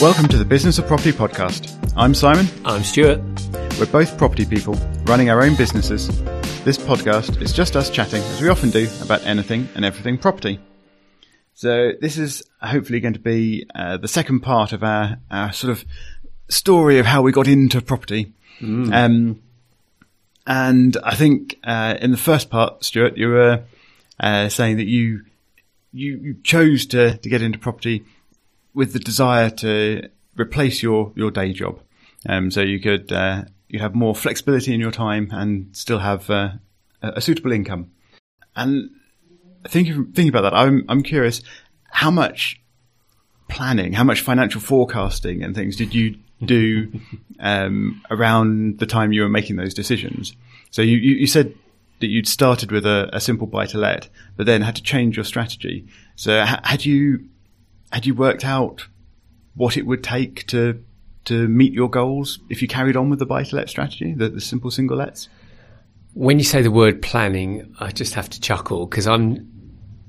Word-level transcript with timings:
Welcome 0.00 0.28
to 0.28 0.36
the 0.36 0.44
Business 0.44 0.78
of 0.78 0.86
Property 0.86 1.10
podcast. 1.10 1.76
I'm 1.96 2.14
Simon. 2.14 2.46
I'm 2.64 2.84
Stuart. 2.84 3.18
We're 3.80 3.86
both 3.86 4.16
property 4.16 4.46
people 4.46 4.74
running 5.02 5.28
our 5.28 5.42
own 5.42 5.56
businesses. 5.56 6.06
This 6.62 6.78
podcast 6.78 7.42
is 7.42 7.52
just 7.52 7.74
us 7.74 7.90
chatting, 7.90 8.22
as 8.22 8.40
we 8.40 8.48
often 8.48 8.70
do, 8.70 8.88
about 9.02 9.26
anything 9.26 9.68
and 9.74 9.84
everything 9.84 10.16
property. 10.16 10.60
So 11.54 11.94
this 12.00 12.16
is 12.16 12.44
hopefully 12.62 13.00
going 13.00 13.14
to 13.14 13.18
be 13.18 13.68
uh, 13.74 13.96
the 13.96 14.06
second 14.06 14.38
part 14.38 14.72
of 14.72 14.84
our, 14.84 15.18
our 15.32 15.52
sort 15.52 15.72
of 15.72 15.84
story 16.48 17.00
of 17.00 17.06
how 17.06 17.22
we 17.22 17.32
got 17.32 17.48
into 17.48 17.82
property. 17.82 18.32
Mm. 18.60 18.94
Um, 18.94 19.42
and 20.46 20.96
I 21.02 21.16
think 21.16 21.58
uh, 21.64 21.96
in 22.00 22.12
the 22.12 22.16
first 22.16 22.50
part, 22.50 22.84
Stuart, 22.84 23.16
you 23.16 23.30
were 23.30 23.64
uh, 24.20 24.48
saying 24.48 24.76
that 24.76 24.86
you, 24.86 25.24
you 25.92 26.18
you 26.18 26.36
chose 26.44 26.86
to 26.86 27.16
to 27.16 27.28
get 27.28 27.42
into 27.42 27.58
property 27.58 28.04
with 28.78 28.92
the 28.92 29.00
desire 29.00 29.50
to 29.50 30.08
replace 30.36 30.84
your 30.84 31.12
your 31.16 31.32
day 31.32 31.52
job, 31.52 31.80
um, 32.28 32.48
so 32.48 32.60
you 32.60 32.78
could 32.78 33.12
uh, 33.12 33.42
you 33.68 33.80
have 33.80 33.92
more 33.92 34.14
flexibility 34.14 34.72
in 34.72 34.78
your 34.78 34.92
time 34.92 35.28
and 35.32 35.76
still 35.76 35.98
have 35.98 36.30
uh, 36.30 36.52
a 37.02 37.20
suitable 37.20 37.50
income. 37.50 37.90
And 38.54 38.90
thinking 39.66 40.12
thinking 40.12 40.28
about 40.28 40.42
that, 40.42 40.54
I'm 40.54 40.84
I'm 40.88 41.02
curious 41.02 41.42
how 41.90 42.12
much 42.12 42.60
planning, 43.48 43.94
how 43.94 44.04
much 44.04 44.20
financial 44.20 44.60
forecasting 44.60 45.42
and 45.42 45.56
things 45.56 45.74
did 45.74 45.92
you 45.92 46.16
do 46.44 46.92
um, 47.40 48.00
around 48.10 48.78
the 48.78 48.86
time 48.86 49.10
you 49.10 49.22
were 49.22 49.28
making 49.28 49.56
those 49.56 49.74
decisions? 49.74 50.36
So 50.70 50.82
you, 50.82 50.98
you, 50.98 51.14
you 51.16 51.26
said 51.26 51.52
that 51.98 52.08
you'd 52.08 52.28
started 52.28 52.70
with 52.70 52.86
a, 52.86 53.08
a, 53.12 53.20
simple 53.20 53.46
buy 53.46 53.66
to 53.66 53.78
let, 53.78 54.08
but 54.36 54.46
then 54.46 54.60
had 54.60 54.76
to 54.76 54.82
change 54.82 55.16
your 55.16 55.24
strategy. 55.24 55.88
So 56.14 56.44
had 56.44 56.84
you 56.84 57.24
had 57.92 58.06
you 58.06 58.14
worked 58.14 58.44
out 58.44 58.86
what 59.54 59.76
it 59.76 59.86
would 59.86 60.04
take 60.04 60.46
to 60.48 60.82
to 61.24 61.46
meet 61.46 61.74
your 61.74 61.90
goals 61.90 62.38
if 62.48 62.62
you 62.62 62.68
carried 62.68 62.96
on 62.96 63.10
with 63.10 63.18
the 63.18 63.26
buy 63.26 63.42
to 63.42 63.56
let 63.56 63.68
strategy, 63.68 64.14
the, 64.14 64.30
the 64.30 64.40
simple 64.40 64.70
single 64.70 64.96
lets? 64.96 65.28
When 66.14 66.38
you 66.38 66.44
say 66.44 66.62
the 66.62 66.70
word 66.70 67.02
planning, 67.02 67.74
I 67.78 67.90
just 67.90 68.14
have 68.14 68.30
to 68.30 68.40
chuckle 68.40 68.86
because 68.86 69.06
I'm 69.06 69.46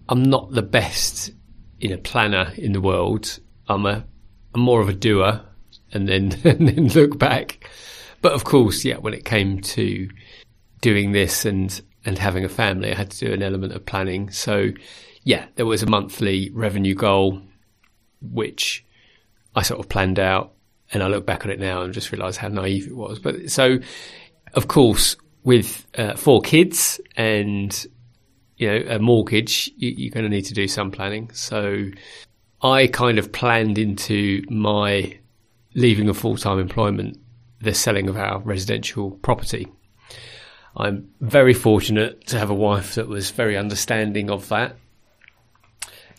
I'm 0.08 0.24
not 0.24 0.52
the 0.52 0.62
best 0.62 1.32
in 1.80 1.92
a 1.92 1.98
planner 1.98 2.54
in 2.58 2.72
the 2.72 2.82
world. 2.82 3.40
I'm 3.68 3.86
a 3.86 4.06
I'm 4.54 4.62
more 4.62 4.82
of 4.82 4.90
a 4.90 4.94
doer 4.94 5.42
and 5.92 6.08
then 6.08 6.32
and 6.44 6.68
then 6.68 6.88
look 6.90 7.18
back. 7.18 7.70
But 8.22 8.34
of 8.34 8.44
course, 8.44 8.84
yeah, 8.84 8.98
when 8.98 9.14
it 9.14 9.26
came 9.26 9.62
to 9.62 10.10
doing 10.82 11.12
this 11.12 11.46
and 11.46 11.82
and 12.06 12.18
having 12.18 12.46
a 12.46 12.50
family, 12.50 12.92
I 12.92 12.96
had 12.96 13.12
to 13.12 13.26
do 13.28 13.34
an 13.34 13.44
element 13.44 13.74
of 13.74 13.86
planning. 13.86 14.32
So 14.32 14.70
yeah, 15.24 15.46
there 15.56 15.66
was 15.66 15.84
a 15.84 15.88
monthly 15.88 16.50
revenue 16.52 16.96
goal 16.96 17.42
which 18.22 18.86
I 19.56 19.62
sort 19.62 19.80
of 19.80 19.90
planned 19.90 20.20
out. 20.20 20.54
And 20.92 21.04
I 21.04 21.08
look 21.08 21.26
back 21.26 21.46
on 21.46 21.52
it 21.52 21.60
now 21.60 21.84
and 21.84 21.94
just 21.94 22.12
realise 22.12 22.36
how 22.36 22.48
naive 22.48 22.88
it 22.88 22.96
was. 22.96 23.20
But 23.20 23.52
so, 23.52 23.78
of 24.54 24.68
course, 24.68 25.16
with 25.44 25.86
uh, 25.96 26.16
four 26.16 26.42
kids 26.42 27.00
and 27.16 27.86
you 28.58 28.68
know 28.68 28.96
a 28.96 29.00
mortgage, 29.00 29.70
you, 29.78 30.08
are 30.08 30.14
going 30.14 30.24
to 30.24 30.30
need 30.30 30.46
to 30.46 30.56
do 30.56 30.68
some 30.68 30.90
planning. 30.90 31.30
So 31.32 31.86
I 32.62 32.88
kind 32.88 33.20
of 33.20 33.32
planned 33.32 33.78
into 33.78 34.44
my 34.50 35.18
leaving 35.76 36.10
a 36.10 36.14
full 36.14 36.38
time 36.38 36.60
employment 36.60 37.20
the 37.62 37.74
selling 37.74 38.08
of 38.08 38.18
our 38.18 38.40
residential 38.40 39.12
property. 39.12 39.68
I'm 40.78 41.10
very 41.20 41.54
fortunate 41.54 42.28
to 42.28 42.40
have 42.40 42.50
a 42.50 42.56
wife 42.56 42.96
that 42.96 43.08
was 43.08 43.32
very 43.32 43.58
understanding 43.58 44.30
of 44.30 44.48
that 44.50 44.76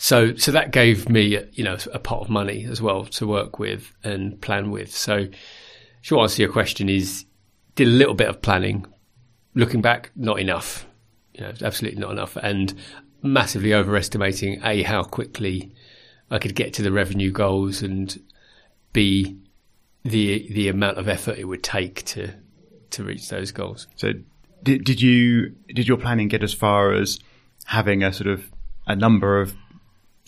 so, 0.02 0.34
so 0.34 0.50
that 0.52 0.70
gave 0.70 1.10
me, 1.10 1.38
you 1.52 1.62
know, 1.62 1.76
a 1.92 1.98
pot 1.98 2.22
of 2.22 2.30
money 2.30 2.64
as 2.64 2.80
well 2.80 3.04
to 3.04 3.26
work 3.26 3.58
with 3.58 3.92
and 4.02 4.40
plan 4.40 4.70
with. 4.70 4.90
So, 4.96 5.28
short 6.00 6.22
answer 6.22 6.36
to 6.36 6.42
your 6.44 6.52
question 6.52 6.88
is, 6.88 7.26
did 7.74 7.86
a 7.86 7.90
little 7.90 8.14
bit 8.14 8.30
of 8.30 8.40
planning. 8.40 8.86
Looking 9.54 9.82
back, 9.82 10.10
not 10.16 10.40
enough. 10.40 10.86
You 11.34 11.42
know, 11.42 11.52
absolutely 11.62 12.00
not 12.00 12.12
enough, 12.12 12.36
and 12.36 12.72
massively 13.20 13.74
overestimating 13.74 14.62
a 14.64 14.82
how 14.84 15.02
quickly 15.02 15.70
I 16.30 16.38
could 16.38 16.54
get 16.54 16.72
to 16.74 16.82
the 16.82 16.92
revenue 16.92 17.30
goals, 17.30 17.82
and 17.82 18.18
b 18.94 19.36
the 20.02 20.50
the 20.50 20.68
amount 20.68 20.96
of 20.96 21.08
effort 21.08 21.36
it 21.38 21.44
would 21.44 21.62
take 21.62 22.06
to 22.06 22.32
to 22.92 23.04
reach 23.04 23.28
those 23.28 23.52
goals. 23.52 23.86
So, 23.96 24.14
did 24.62 24.82
did 24.82 25.02
you 25.02 25.56
did 25.68 25.86
your 25.86 25.98
planning 25.98 26.28
get 26.28 26.42
as 26.42 26.54
far 26.54 26.94
as 26.94 27.18
having 27.66 28.02
a 28.02 28.14
sort 28.14 28.28
of 28.28 28.50
a 28.86 28.96
number 28.96 29.42
of 29.42 29.54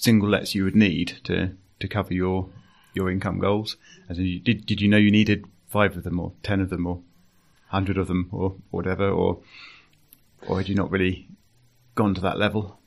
single 0.02 0.28
lets 0.28 0.54
you 0.54 0.64
would 0.64 0.74
need 0.74 1.20
to 1.24 1.56
to 1.80 1.88
cover 1.88 2.12
your 2.12 2.48
your 2.92 3.10
income 3.10 3.38
goals? 3.38 3.76
As 4.08 4.18
in, 4.18 4.42
did 4.42 4.66
did 4.66 4.80
you 4.80 4.88
know 4.88 4.96
you 4.96 5.10
needed 5.10 5.46
five 5.68 5.96
of 5.96 6.04
them, 6.04 6.18
or 6.18 6.32
ten 6.42 6.60
of 6.60 6.70
them, 6.70 6.86
or 6.86 7.00
hundred 7.68 7.96
of 7.96 8.08
them, 8.08 8.28
or 8.32 8.56
whatever, 8.70 9.08
or 9.08 9.40
or 10.46 10.58
had 10.58 10.68
you 10.68 10.74
not 10.74 10.90
really 10.90 11.28
gone 11.94 12.14
to 12.14 12.20
that 12.20 12.38
level? 12.38 12.80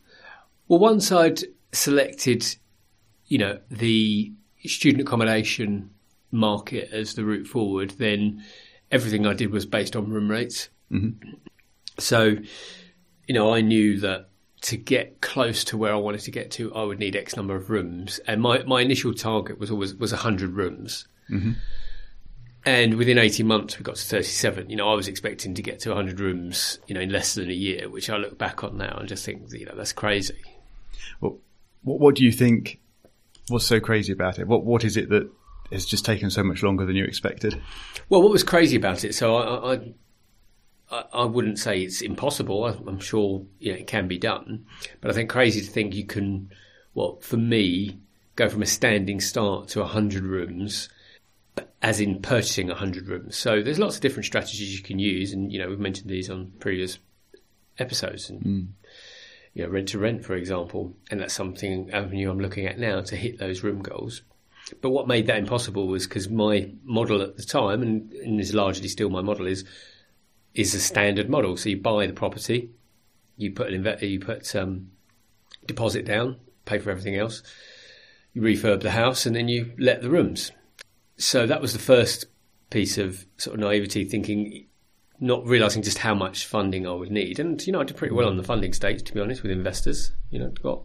Well, 0.67 0.79
once 0.79 1.11
I'd 1.11 1.41
selected, 1.71 2.45
you 3.27 3.37
know, 3.37 3.59
the 3.69 4.33
student 4.65 5.01
accommodation 5.01 5.91
market 6.31 6.89
as 6.91 7.13
the 7.13 7.23
route 7.23 7.47
forward, 7.47 7.91
then 7.91 8.43
everything 8.91 9.25
I 9.25 9.33
did 9.33 9.51
was 9.51 9.65
based 9.65 9.95
on 9.95 10.09
room 10.09 10.29
rates. 10.29 10.69
Mm-hmm. 10.91 11.29
So, 11.97 12.35
you 13.27 13.33
know, 13.33 13.53
I 13.53 13.61
knew 13.61 13.99
that 13.99 14.29
to 14.61 14.77
get 14.77 15.21
close 15.21 15.63
to 15.65 15.77
where 15.77 15.93
I 15.93 15.97
wanted 15.97 16.21
to 16.21 16.31
get 16.31 16.51
to, 16.51 16.73
I 16.73 16.83
would 16.83 16.99
need 16.99 17.15
X 17.15 17.35
number 17.35 17.55
of 17.55 17.69
rooms. 17.69 18.19
And 18.27 18.41
my, 18.41 18.63
my 18.63 18.81
initial 18.81 19.13
target 19.13 19.59
was 19.59 19.69
always 19.69 19.95
was 19.95 20.11
100 20.11 20.51
rooms. 20.51 21.07
Mm-hmm. 21.29 21.53
And 22.67 22.95
within 22.95 23.19
18 23.19 23.45
months, 23.45 23.77
we 23.77 23.83
got 23.83 23.95
to 23.95 24.03
37. 24.03 24.69
You 24.69 24.75
know, 24.75 24.89
I 24.89 24.95
was 24.95 25.07
expecting 25.07 25.53
to 25.53 25.61
get 25.61 25.79
to 25.81 25.89
100 25.89 26.19
rooms, 26.19 26.79
you 26.87 26.95
know, 26.95 27.01
in 27.01 27.11
less 27.11 27.35
than 27.35 27.49
a 27.49 27.53
year, 27.53 27.89
which 27.89 28.09
I 28.09 28.17
look 28.17 28.39
back 28.39 28.63
on 28.63 28.77
now 28.77 28.97
and 28.97 29.07
just 29.07 29.23
think, 29.23 29.51
you 29.51 29.65
know, 29.65 29.75
that's 29.75 29.93
crazy. 29.93 30.41
Well, 31.21 31.37
what, 31.83 31.99
what 31.99 32.15
do 32.15 32.23
you 32.23 32.31
think 32.31 32.79
was 33.51 33.65
so 33.65 33.79
crazy 33.79 34.11
about 34.11 34.39
it? 34.39 34.47
What 34.47 34.65
What 34.65 34.83
is 34.83 34.97
it 34.97 35.09
that 35.09 35.29
has 35.71 35.85
just 35.85 36.05
taken 36.05 36.31
so 36.31 36.43
much 36.43 36.63
longer 36.63 36.85
than 36.85 36.95
you 36.95 37.05
expected? 37.05 37.61
Well, 38.09 38.23
what 38.23 38.31
was 38.31 38.43
crazy 38.43 38.75
about 38.75 39.03
it? 39.03 39.13
So 39.13 39.35
I, 39.35 39.73
I 39.73 39.93
I, 41.13 41.25
wouldn't 41.25 41.59
say 41.59 41.81
it's 41.81 42.01
impossible. 42.01 42.65
I'm 42.65 42.99
sure 42.99 43.45
you 43.59 43.73
know, 43.73 43.79
it 43.79 43.87
can 43.87 44.07
be 44.07 44.17
done, 44.17 44.65
but 45.01 45.11
I 45.11 45.13
think 45.13 45.29
crazy 45.29 45.61
to 45.61 45.71
think 45.71 45.93
you 45.93 46.05
can. 46.05 46.51
Well, 46.93 47.17
for 47.21 47.37
me, 47.37 47.99
go 48.35 48.49
from 48.49 48.61
a 48.61 48.65
standing 48.65 49.19
start 49.19 49.69
to 49.69 49.83
hundred 49.83 50.23
rooms, 50.23 50.89
as 51.81 51.99
in 51.99 52.21
purchasing 52.21 52.69
hundred 52.69 53.07
rooms. 53.07 53.35
So 53.35 53.61
there's 53.61 53.79
lots 53.79 53.95
of 53.95 54.01
different 54.01 54.25
strategies 54.25 54.75
you 54.75 54.83
can 54.83 54.99
use, 54.99 55.33
and 55.33 55.51
you 55.51 55.59
know 55.59 55.69
we've 55.69 55.79
mentioned 55.79 56.09
these 56.09 56.29
on 56.29 56.51
previous 56.59 56.99
episodes, 57.77 58.29
and 58.29 58.41
mm. 58.41 58.67
you 59.53 59.63
know 59.63 59.69
rent 59.69 59.89
to 59.89 59.99
rent, 59.99 60.23
for 60.25 60.35
example, 60.35 60.95
and 61.11 61.19
that's 61.19 61.33
something 61.33 61.91
avenue 61.91 62.29
I'm 62.29 62.39
looking 62.39 62.65
at 62.65 62.79
now 62.79 63.01
to 63.01 63.15
hit 63.15 63.39
those 63.39 63.63
room 63.63 63.81
goals. 63.81 64.21
But 64.81 64.89
what 64.89 65.07
made 65.07 65.27
that 65.27 65.37
impossible 65.37 65.87
was 65.87 66.07
because 66.07 66.29
my 66.29 66.71
model 66.83 67.21
at 67.21 67.37
the 67.37 67.43
time, 67.43 67.81
and, 67.81 68.11
and 68.13 68.39
is 68.39 68.53
largely 68.53 68.87
still 68.87 69.09
my 69.09 69.21
model, 69.21 69.45
is 69.45 69.63
is 70.55 70.73
a 70.73 70.79
standard 70.79 71.29
model. 71.29 71.57
So 71.57 71.69
you 71.69 71.77
buy 71.77 72.07
the 72.07 72.13
property, 72.13 72.71
you 73.37 73.51
put 73.51 73.71
an 73.71 73.83
inve- 73.83 74.01
you 74.01 74.19
put 74.19 74.55
um, 74.55 74.91
deposit 75.65 76.05
down, 76.05 76.37
pay 76.65 76.79
for 76.79 76.89
everything 76.89 77.15
else, 77.15 77.43
you 78.33 78.41
refurb 78.41 78.81
the 78.81 78.91
house, 78.91 79.25
and 79.25 79.35
then 79.35 79.47
you 79.47 79.73
let 79.77 80.01
the 80.01 80.09
rooms. 80.09 80.51
So 81.17 81.45
that 81.45 81.61
was 81.61 81.73
the 81.73 81.79
first 81.79 82.25
piece 82.69 82.97
of 82.97 83.25
sort 83.37 83.55
of 83.55 83.59
naivety, 83.59 84.05
thinking, 84.05 84.65
not 85.19 85.45
realizing 85.45 85.81
just 85.81 85.99
how 85.99 86.13
much 86.15 86.45
funding 86.45 86.87
I 86.87 86.91
would 86.93 87.11
need. 87.11 87.39
And 87.39 87.65
you 87.65 87.73
know, 87.73 87.81
I 87.81 87.83
did 87.83 87.97
pretty 87.97 88.15
well 88.15 88.27
on 88.27 88.37
the 88.37 88.43
funding 88.43 88.73
stage, 88.73 89.03
to 89.03 89.13
be 89.13 89.19
honest, 89.19 89.43
with 89.43 89.51
investors. 89.51 90.11
You 90.29 90.39
know, 90.39 90.49
got 90.61 90.83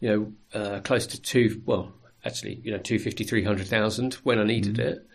you 0.00 0.08
know 0.08 0.60
uh, 0.60 0.80
close 0.80 1.06
to 1.08 1.20
two, 1.20 1.62
well, 1.64 1.92
actually, 2.24 2.60
you 2.62 2.72
know, 2.72 2.78
two 2.78 2.98
fifty, 2.98 3.24
three 3.24 3.44
hundred 3.44 3.68
thousand 3.68 4.14
when 4.24 4.38
I 4.38 4.44
needed 4.44 4.74
mm-hmm. 4.74 4.88
it. 4.88 5.06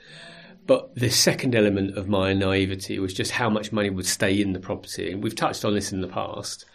But 0.67 0.95
the 0.95 1.09
second 1.09 1.55
element 1.55 1.97
of 1.97 2.07
my 2.07 2.33
naivety 2.33 2.99
was 2.99 3.13
just 3.13 3.31
how 3.31 3.49
much 3.49 3.71
money 3.71 3.89
would 3.89 4.05
stay 4.05 4.39
in 4.39 4.53
the 4.53 4.59
property. 4.59 5.11
And 5.11 5.23
we've 5.23 5.35
touched 5.35 5.65
on 5.65 5.73
this 5.73 5.91
in 5.91 6.01
the 6.01 6.07
past. 6.07 6.65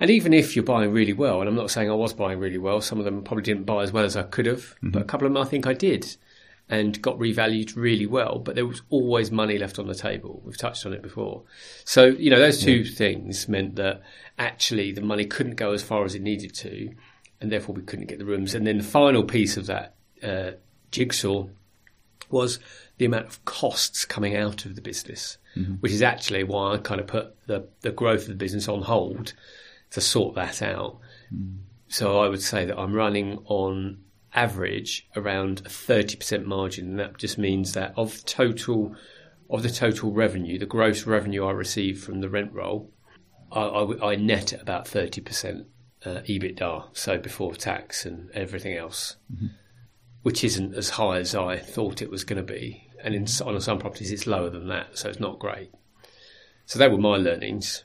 And 0.00 0.10
even 0.10 0.32
if 0.32 0.54
you're 0.54 0.64
buying 0.64 0.92
really 0.92 1.12
well, 1.12 1.40
and 1.40 1.48
I'm 1.48 1.56
not 1.56 1.70
saying 1.70 1.90
I 1.90 1.94
was 1.94 2.12
buying 2.12 2.38
really 2.38 2.58
well, 2.58 2.80
some 2.80 2.98
of 2.98 3.04
them 3.04 3.24
probably 3.24 3.42
didn't 3.42 3.64
buy 3.64 3.82
as 3.82 3.92
well 3.92 4.04
as 4.04 4.16
I 4.16 4.22
could 4.22 4.46
have, 4.46 4.60
mm-hmm. 4.60 4.90
but 4.90 5.02
a 5.02 5.04
couple 5.04 5.26
of 5.26 5.32
them 5.32 5.42
I 5.42 5.46
think 5.46 5.66
I 5.66 5.72
did 5.72 6.16
and 6.68 7.00
got 7.00 7.18
revalued 7.18 7.74
really 7.76 8.06
well, 8.06 8.38
but 8.38 8.54
there 8.54 8.66
was 8.66 8.82
always 8.90 9.30
money 9.30 9.58
left 9.58 9.78
on 9.78 9.86
the 9.86 9.94
table. 9.94 10.42
We've 10.44 10.56
touched 10.56 10.84
on 10.84 10.92
it 10.92 11.02
before. 11.02 11.42
So, 11.84 12.06
you 12.06 12.30
know, 12.30 12.38
those 12.38 12.60
two 12.62 12.80
yeah. 12.80 12.94
things 12.94 13.48
meant 13.48 13.76
that 13.76 14.02
actually 14.38 14.92
the 14.92 15.00
money 15.00 15.24
couldn't 15.24 15.56
go 15.56 15.72
as 15.72 15.82
far 15.82 16.04
as 16.04 16.14
it 16.14 16.22
needed 16.22 16.54
to, 16.56 16.92
and 17.40 17.50
therefore 17.50 17.74
we 17.74 17.82
couldn't 17.82 18.06
get 18.06 18.18
the 18.18 18.26
rooms. 18.26 18.54
And 18.54 18.66
then 18.66 18.78
the 18.78 18.84
final 18.84 19.24
piece 19.24 19.56
of 19.56 19.66
that 19.66 19.94
uh, 20.22 20.52
jigsaw 20.90 21.46
was 22.30 22.58
the 22.98 23.04
amount 23.04 23.26
of 23.26 23.44
costs 23.44 24.04
coming 24.04 24.36
out 24.36 24.64
of 24.64 24.74
the 24.74 24.82
business, 24.82 25.38
mm-hmm. 25.56 25.74
which 25.74 25.92
is 25.92 26.02
actually 26.02 26.44
why 26.44 26.74
I 26.74 26.78
kind 26.78 27.00
of 27.00 27.06
put 27.06 27.34
the, 27.46 27.68
the 27.80 27.92
growth 27.92 28.22
of 28.22 28.28
the 28.28 28.34
business 28.34 28.68
on 28.68 28.82
hold 28.82 29.34
to 29.90 30.00
sort 30.00 30.34
that 30.34 30.62
out. 30.62 30.98
Mm. 31.34 31.58
So 31.88 32.20
I 32.20 32.28
would 32.28 32.42
say 32.42 32.64
that 32.66 32.78
I'm 32.78 32.92
running 32.92 33.38
on 33.46 33.98
average 34.34 35.08
around 35.16 35.60
a 35.60 35.68
30% 35.68 36.44
margin. 36.44 36.90
And 36.90 36.98
that 36.98 37.18
just 37.18 37.38
means 37.38 37.72
that 37.72 37.94
of 37.96 38.24
total, 38.24 38.94
of 39.50 39.62
the 39.62 39.70
total 39.70 40.12
revenue, 40.12 40.58
the 40.58 40.66
gross 40.66 41.06
revenue 41.06 41.44
I 41.44 41.52
receive 41.52 42.02
from 42.02 42.20
the 42.20 42.28
rent 42.28 42.52
roll, 42.52 42.90
I, 43.50 43.60
I, 43.60 44.12
I 44.12 44.16
net 44.16 44.52
at 44.52 44.62
about 44.62 44.84
30% 44.84 45.64
uh, 46.04 46.20
EBITDA, 46.28 46.96
so 46.96 47.18
before 47.18 47.54
tax 47.54 48.04
and 48.04 48.30
everything 48.32 48.76
else, 48.76 49.16
mm-hmm. 49.32 49.46
which 50.22 50.44
isn't 50.44 50.74
as 50.74 50.90
high 50.90 51.18
as 51.18 51.34
I 51.34 51.56
thought 51.56 52.02
it 52.02 52.10
was 52.10 52.24
going 52.24 52.44
to 52.44 52.52
be. 52.52 52.87
And 53.02 53.14
in, 53.14 53.26
on 53.44 53.60
some 53.60 53.78
properties, 53.78 54.10
it's 54.10 54.26
lower 54.26 54.50
than 54.50 54.68
that, 54.68 54.98
so 54.98 55.08
it's 55.08 55.20
not 55.20 55.38
great. 55.38 55.70
So 56.66 56.78
they 56.78 56.88
were 56.88 56.98
my 56.98 57.16
learnings. 57.16 57.84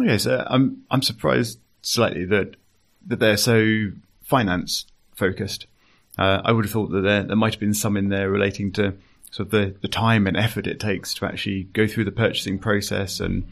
Okay, 0.00 0.18
so 0.18 0.44
I'm 0.46 0.84
I'm 0.90 1.02
surprised 1.02 1.58
slightly 1.82 2.24
that 2.26 2.56
that 3.06 3.18
they're 3.18 3.36
so 3.36 3.90
finance 4.22 4.86
focused. 5.14 5.66
Uh, 6.16 6.40
I 6.44 6.52
would 6.52 6.64
have 6.64 6.72
thought 6.72 6.90
that 6.92 7.02
there 7.02 7.24
there 7.24 7.36
might 7.36 7.54
have 7.54 7.60
been 7.60 7.74
some 7.74 7.96
in 7.96 8.08
there 8.08 8.30
relating 8.30 8.72
to 8.72 8.94
sort 9.30 9.46
of 9.46 9.50
the, 9.50 9.74
the 9.80 9.88
time 9.88 10.26
and 10.26 10.36
effort 10.36 10.66
it 10.66 10.78
takes 10.78 11.14
to 11.14 11.26
actually 11.26 11.64
go 11.64 11.86
through 11.86 12.04
the 12.04 12.12
purchasing 12.12 12.58
process 12.58 13.18
and 13.18 13.48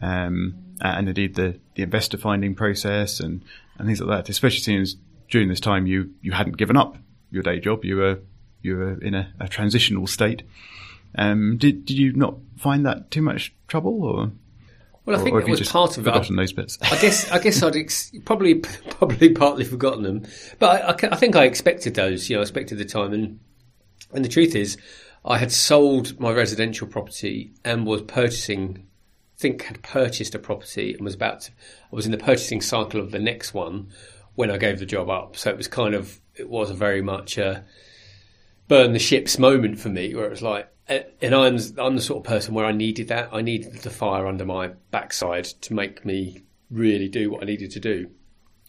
um, 0.00 0.54
and 0.80 1.08
indeed 1.08 1.34
the, 1.34 1.58
the 1.74 1.82
investor 1.82 2.16
finding 2.16 2.54
process 2.54 3.20
and, 3.20 3.42
and 3.78 3.86
things 3.86 4.00
like 4.00 4.24
that. 4.24 4.28
Especially 4.28 4.60
since 4.60 4.96
during 5.30 5.48
this 5.48 5.60
time 5.60 5.86
you, 5.86 6.10
you 6.22 6.32
hadn't 6.32 6.56
given 6.56 6.76
up 6.76 6.96
your 7.30 7.42
day 7.42 7.60
job, 7.60 7.84
you 7.84 7.96
were 7.96 8.20
you 8.62 8.76
were 8.76 9.00
in 9.00 9.14
a, 9.14 9.32
a 9.40 9.48
transitional 9.48 10.06
state. 10.06 10.42
Um, 11.14 11.56
did 11.56 11.84
did 11.84 11.98
you 11.98 12.12
not 12.12 12.36
find 12.56 12.84
that 12.86 13.10
too 13.10 13.22
much 13.22 13.54
trouble, 13.66 14.04
or? 14.04 14.30
Well, 15.04 15.18
I 15.18 15.24
think 15.24 15.36
that 15.36 15.48
was 15.48 15.66
part 15.66 15.96
of 15.96 16.04
forgotten 16.04 16.34
it. 16.34 16.36
those 16.36 16.52
bits. 16.52 16.78
I 16.82 17.00
guess 17.00 17.30
I 17.30 17.38
guess 17.38 17.62
I'd 17.62 17.76
ex- 17.76 18.12
probably 18.24 18.56
probably 18.56 19.30
partly 19.30 19.64
forgotten 19.64 20.02
them, 20.02 20.26
but 20.58 20.82
I, 20.82 21.08
I, 21.08 21.12
I, 21.12 21.16
think 21.16 21.34
I 21.34 21.44
expected 21.44 21.94
those. 21.94 22.28
You 22.28 22.36
know, 22.36 22.40
I 22.40 22.42
expected 22.42 22.78
the 22.78 22.84
time, 22.84 23.12
and 23.14 23.40
and 24.12 24.24
the 24.24 24.28
truth 24.28 24.54
is, 24.54 24.76
I 25.24 25.38
had 25.38 25.50
sold 25.50 26.20
my 26.20 26.32
residential 26.32 26.86
property 26.86 27.52
and 27.64 27.86
was 27.86 28.02
purchasing. 28.02 28.86
I 29.38 29.40
think 29.40 29.62
had 29.62 29.82
purchased 29.82 30.34
a 30.34 30.38
property 30.38 30.92
and 30.92 31.04
was 31.04 31.14
about. 31.14 31.42
To, 31.42 31.52
I 31.92 31.96
was 31.96 32.04
in 32.04 32.12
the 32.12 32.18
purchasing 32.18 32.60
cycle 32.60 33.00
of 33.00 33.12
the 33.12 33.18
next 33.18 33.54
one 33.54 33.88
when 34.34 34.50
I 34.50 34.58
gave 34.58 34.78
the 34.78 34.86
job 34.86 35.08
up. 35.08 35.36
So 35.36 35.48
it 35.50 35.56
was 35.56 35.68
kind 35.68 35.94
of 35.94 36.20
it 36.34 36.50
was 36.50 36.70
a 36.70 36.74
very 36.74 37.02
much 37.02 37.38
a 37.38 37.64
burn 38.68 38.92
the 38.92 38.98
ships 38.98 39.38
moment 39.38 39.80
for 39.80 39.88
me, 39.88 40.14
where 40.14 40.26
it 40.26 40.30
was 40.30 40.42
like 40.42 40.68
eh, 40.88 41.02
and 41.20 41.34
I'm 41.34 41.58
I'm 41.78 41.96
the 41.96 42.02
sort 42.02 42.24
of 42.24 42.30
person 42.30 42.54
where 42.54 42.66
I 42.66 42.72
needed 42.72 43.08
that. 43.08 43.30
I 43.32 43.42
needed 43.42 43.74
the 43.74 43.90
fire 43.90 44.26
under 44.26 44.44
my 44.44 44.68
backside 44.90 45.44
to 45.44 45.74
make 45.74 46.04
me 46.04 46.42
really 46.70 47.08
do 47.08 47.30
what 47.30 47.42
I 47.42 47.46
needed 47.46 47.70
to 47.72 47.80
do. 47.80 48.10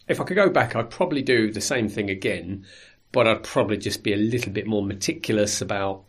If 0.08 0.20
I 0.20 0.24
could 0.24 0.34
go 0.34 0.50
back, 0.50 0.74
I'd 0.74 0.90
probably 0.90 1.22
do 1.22 1.52
the 1.52 1.60
same 1.60 1.88
thing 1.88 2.10
again, 2.10 2.66
but 3.12 3.26
I'd 3.26 3.44
probably 3.44 3.76
just 3.76 4.02
be 4.02 4.12
a 4.12 4.16
little 4.16 4.52
bit 4.52 4.66
more 4.66 4.82
meticulous 4.82 5.60
about 5.60 6.04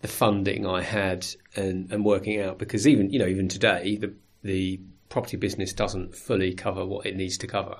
the 0.00 0.08
funding 0.08 0.66
I 0.66 0.82
had 0.82 1.26
and, 1.56 1.90
and 1.90 2.04
working 2.04 2.40
out 2.40 2.58
because 2.58 2.86
even 2.86 3.10
you 3.10 3.18
know 3.18 3.26
even 3.26 3.48
today 3.48 3.96
the 3.96 4.14
the 4.42 4.80
property 5.08 5.36
business 5.36 5.72
doesn't 5.72 6.14
fully 6.16 6.52
cover 6.54 6.84
what 6.84 7.06
it 7.06 7.16
needs 7.16 7.38
to 7.38 7.46
cover, 7.46 7.78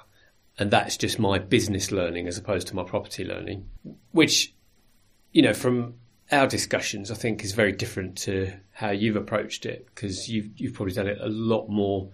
and 0.58 0.70
that's 0.70 0.96
just 0.96 1.18
my 1.18 1.38
business 1.38 1.90
learning 1.90 2.28
as 2.28 2.38
opposed 2.38 2.68
to 2.68 2.76
my 2.76 2.84
property 2.84 3.24
learning, 3.24 3.68
which 4.12 4.53
you 5.34 5.42
know 5.42 5.52
from 5.52 5.94
our 6.32 6.46
discussions, 6.46 7.10
I 7.10 7.14
think, 7.14 7.44
is 7.44 7.52
very 7.52 7.72
different 7.72 8.16
to 8.18 8.52
how 8.72 8.90
you've 8.90 9.16
approached 9.16 9.66
it 9.66 9.86
because 9.86 10.28
you've 10.28 10.48
you've 10.56 10.72
probably 10.72 10.94
done 10.94 11.08
it 11.08 11.18
a 11.20 11.28
lot 11.28 11.68
more 11.68 12.10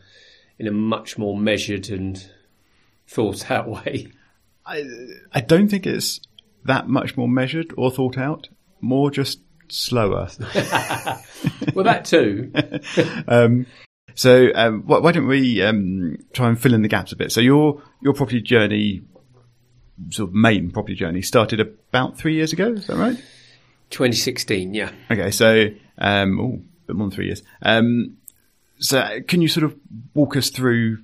in 0.58 0.67
a 0.67 0.72
much 0.72 1.17
more 1.17 1.38
measured 1.38 1.88
and 1.90 2.28
thought 3.06 3.50
out 3.50 3.69
way. 3.84 4.08
I 4.67 4.84
I 5.32 5.40
don't 5.40 5.69
think 5.69 5.87
it's 5.87 6.20
that 6.64 6.88
much 6.88 7.17
more 7.17 7.28
measured 7.28 7.72
or 7.76 7.90
thought 7.90 8.19
out. 8.19 8.49
More 8.81 9.11
just 9.11 9.40
slower. 9.69 10.28
well, 11.75 11.84
that 11.84 12.05
too. 12.06 12.50
um, 13.28 13.66
so 14.14 14.49
um, 14.55 14.82
why, 14.87 14.99
why, 14.99 15.12
don't 15.12 15.26
we 15.26 15.62
um, 15.62 16.16
try 16.32 16.49
and 16.49 16.61
fill 16.61 16.75
in 16.75 16.82
the 16.82 16.88
gaps 16.88 17.12
a 17.12 17.16
bit? 17.16 17.31
So 17.31 17.40
your 17.40 17.82
your 18.02 18.14
property 18.14 18.40
journey, 18.40 19.02
sort 20.11 20.29
of 20.29 20.35
main 20.35 20.70
property 20.70 20.94
journey, 20.94 21.23
started 21.23 21.61
about 21.61 22.17
three 22.17 22.35
years 22.35 22.52
ago. 22.52 22.73
Is 22.73 22.87
that 22.87 22.97
right? 22.97 23.17
2016, 23.91 24.75
yeah. 24.75 24.91
Okay, 25.11 25.31
so 25.31 25.69
um, 25.99 26.41
oh, 26.41 26.55
a 26.55 26.87
bit 26.87 26.97
more 26.97 27.08
than 27.08 27.14
three 27.14 27.26
years. 27.26 27.43
Um, 27.62 28.17
so 28.79 29.20
can 29.29 29.43
you 29.43 29.49
sort 29.49 29.64
of 29.64 29.76
walk 30.14 30.37
us 30.37 30.50
through 30.50 30.99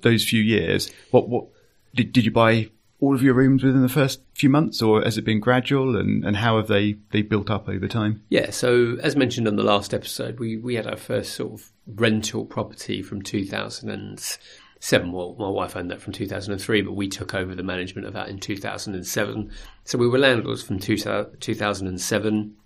those 0.00 0.24
few 0.24 0.40
years? 0.40 0.90
What 1.10 1.28
what 1.28 1.46
did 1.94 2.12
did 2.12 2.24
you 2.24 2.30
buy 2.30 2.70
all 3.00 3.14
of 3.14 3.22
your 3.22 3.34
rooms 3.34 3.62
within 3.62 3.82
the 3.82 3.88
first 3.88 4.20
few 4.34 4.48
months, 4.48 4.82
or 4.82 5.02
has 5.02 5.16
it 5.16 5.24
been 5.24 5.40
gradual? 5.40 5.96
And, 5.96 6.24
and 6.24 6.36
how 6.36 6.56
have 6.56 6.66
they, 6.66 6.96
they 7.10 7.22
built 7.22 7.48
up 7.50 7.68
over 7.68 7.86
time? 7.86 8.22
Yeah, 8.28 8.50
so 8.50 8.96
as 9.02 9.14
mentioned 9.14 9.46
on 9.46 9.56
the 9.56 9.62
last 9.62 9.94
episode, 9.94 10.40
we, 10.40 10.56
we 10.56 10.74
had 10.74 10.86
our 10.86 10.96
first 10.96 11.34
sort 11.34 11.52
of 11.52 11.72
rental 11.86 12.44
property 12.44 13.02
from 13.02 13.22
2000 13.22 13.88
and 13.88 14.38
seven. 14.80 15.12
Well, 15.12 15.36
my 15.38 15.48
wife 15.48 15.76
owned 15.76 15.90
that 15.90 16.00
from 16.00 16.12
2003, 16.12 16.82
but 16.82 16.92
we 16.92 17.08
took 17.08 17.34
over 17.34 17.54
the 17.54 17.62
management 17.62 18.06
of 18.06 18.14
that 18.14 18.28
in 18.28 18.38
2007. 18.38 19.50
So 19.84 19.98
we 19.98 20.08
were 20.08 20.18
landlords 20.18 20.62
from 20.62 20.78
2007. 20.78 22.56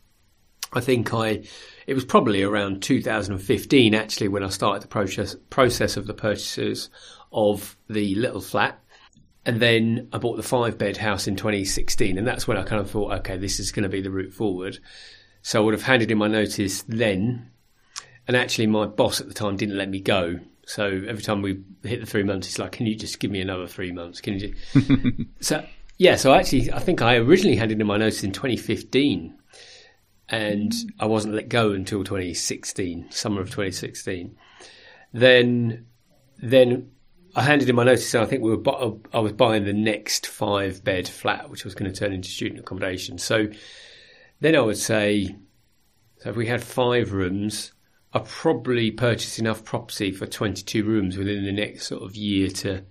I 0.75 0.81
think 0.81 1.13
I, 1.13 1.43
it 1.87 1.95
was 1.95 2.05
probably 2.05 2.43
around 2.43 2.83
2015 2.83 3.95
actually 3.95 4.29
when 4.29 4.43
I 4.43 4.49
started 4.49 4.83
the 4.83 4.89
process 4.89 5.37
process 5.51 5.99
of 5.99 6.07
the 6.07 6.15
purchases 6.15 6.89
of 7.31 7.77
the 7.89 8.15
little 8.15 8.41
flat. 8.41 8.79
And 9.45 9.61
then 9.61 10.09
I 10.13 10.19
bought 10.19 10.37
the 10.37 10.43
five 10.43 10.79
bed 10.79 10.97
house 10.97 11.27
in 11.27 11.35
2016, 11.35 12.17
and 12.17 12.25
that's 12.25 12.47
when 12.47 12.57
I 12.57 12.63
kind 12.63 12.81
of 12.81 12.89
thought, 12.89 13.13
okay, 13.19 13.37
this 13.37 13.59
is 13.59 13.73
going 13.73 13.83
to 13.83 13.89
be 13.89 14.01
the 14.01 14.11
route 14.11 14.33
forward. 14.33 14.79
So 15.43 15.61
I 15.61 15.65
would 15.65 15.75
have 15.75 15.83
handed 15.83 16.13
in 16.13 16.19
my 16.19 16.29
notice 16.29 16.83
then, 16.83 17.51
and 18.29 18.37
actually 18.37 18.69
my 18.69 18.87
boss 18.87 19.21
at 19.21 19.27
the 19.27 19.35
time 19.35 19.57
didn't 19.57 19.77
let 19.77 19.89
me 19.89 20.01
go 20.01 20.39
so 20.67 20.87
every 20.87 21.23
time 21.23 21.43
we 21.43 21.61
hit 21.83 22.01
the 22.01 22.07
three 22.07 22.23
months, 22.23 22.49
it's 22.49 22.59
like, 22.59 22.73
can 22.73 22.87
you 22.87 22.95
just 22.95 23.19
give 23.19 23.31
me 23.31 23.41
another 23.41 23.67
three 23.67 23.93
months? 23.93 24.21
Can 24.21 24.39
you? 24.39 24.55
so 25.41 25.65
yeah, 25.99 26.17
so 26.17 26.33
actually, 26.33 26.73
I 26.73 26.79
think 26.79 27.03
I 27.03 27.17
originally 27.17 27.57
handed 27.57 27.81
in 27.81 27.87
my 27.87 27.97
notice 27.97 28.25
in 28.25 28.33
2015, 28.33 29.37
and 30.29 30.73
I 30.99 31.07
wasn't 31.07 31.35
let 31.35 31.49
go 31.49 31.73
until 31.73 32.05
2016, 32.05 33.11
summer 33.11 33.41
of 33.41 33.49
2016. 33.49 34.37
Then, 35.13 35.87
then 36.39 36.91
I 37.35 37.43
handed 37.43 37.69
in 37.69 37.77
my 37.77 37.85
notice, 37.85 38.15
and 38.15 38.23
I 38.23 38.27
think 38.27 38.43
we 38.43 38.55
were. 38.55 38.99
I 39.13 39.19
was 39.19 39.33
buying 39.33 39.65
the 39.65 39.73
next 39.73 40.27
five 40.27 40.83
bed 40.85 41.09
flat, 41.09 41.51
which 41.51 41.65
was 41.65 41.75
going 41.75 41.93
to 41.93 41.99
turn 41.99 42.13
into 42.13 42.29
student 42.29 42.61
accommodation. 42.61 43.19
So 43.19 43.49
then 44.41 44.57
I 44.57 44.61
would 44.61 44.79
say, 44.79 45.37
so 46.19 46.31
if 46.31 46.37
we 46.37 46.47
had 46.47 46.63
five 46.63 47.13
rooms 47.13 47.72
I 48.15 48.19
probably 48.21 48.91
purchased 48.91 49.39
enough 49.39 49.65
property 49.65 50.13
for 50.13 50.27
22 50.27 50.85
rooms 50.85 51.17
within 51.17 51.45
the 51.45 51.53
next 51.53 51.87
sort 51.87 52.03
of 52.03 52.15
year 52.15 52.49
to 52.49 52.85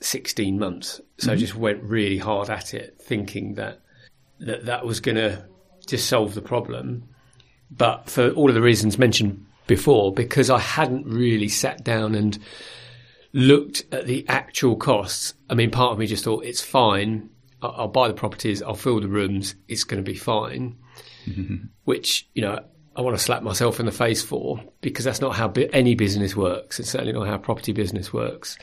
16 0.00 0.58
months. 0.58 1.00
So 1.18 1.26
mm-hmm. 1.26 1.30
I 1.30 1.36
just 1.36 1.56
went 1.56 1.82
really 1.82 2.18
hard 2.18 2.48
at 2.48 2.74
it, 2.74 2.98
thinking 3.00 3.54
that 3.54 3.80
that, 4.40 4.66
that 4.66 4.86
was 4.86 5.00
going 5.00 5.16
to 5.16 5.44
just 5.86 6.08
solve 6.08 6.34
the 6.34 6.42
problem. 6.42 7.08
But 7.70 8.08
for 8.08 8.30
all 8.30 8.48
of 8.48 8.54
the 8.54 8.62
reasons 8.62 8.98
mentioned 8.98 9.44
before, 9.66 10.12
because 10.12 10.50
I 10.50 10.58
hadn't 10.58 11.06
really 11.06 11.48
sat 11.48 11.82
down 11.82 12.14
and 12.14 12.38
looked 13.32 13.84
at 13.92 14.06
the 14.06 14.26
actual 14.28 14.76
costs, 14.76 15.34
I 15.48 15.54
mean, 15.54 15.70
part 15.70 15.92
of 15.92 15.98
me 15.98 16.06
just 16.06 16.24
thought 16.24 16.44
it's 16.44 16.60
fine. 16.60 17.30
I'll, 17.62 17.74
I'll 17.78 17.88
buy 17.88 18.08
the 18.08 18.14
properties, 18.14 18.62
I'll 18.62 18.74
fill 18.74 19.00
the 19.00 19.08
rooms, 19.08 19.54
it's 19.68 19.84
going 19.84 20.04
to 20.04 20.08
be 20.08 20.16
fine. 20.16 20.76
Mm-hmm. 21.26 21.56
Which, 21.84 22.28
you 22.34 22.42
know, 22.42 22.60
I 22.94 23.00
want 23.00 23.16
to 23.16 23.22
slap 23.22 23.42
myself 23.42 23.80
in 23.80 23.86
the 23.86 23.92
face 23.92 24.22
for 24.22 24.60
because 24.80 25.04
that's 25.04 25.20
not 25.20 25.34
how 25.34 25.50
any 25.72 25.94
business 25.94 26.36
works. 26.36 26.78
It's 26.78 26.90
certainly 26.90 27.12
not 27.12 27.26
how 27.26 27.38
property 27.38 27.72
business 27.72 28.12
works. 28.12 28.58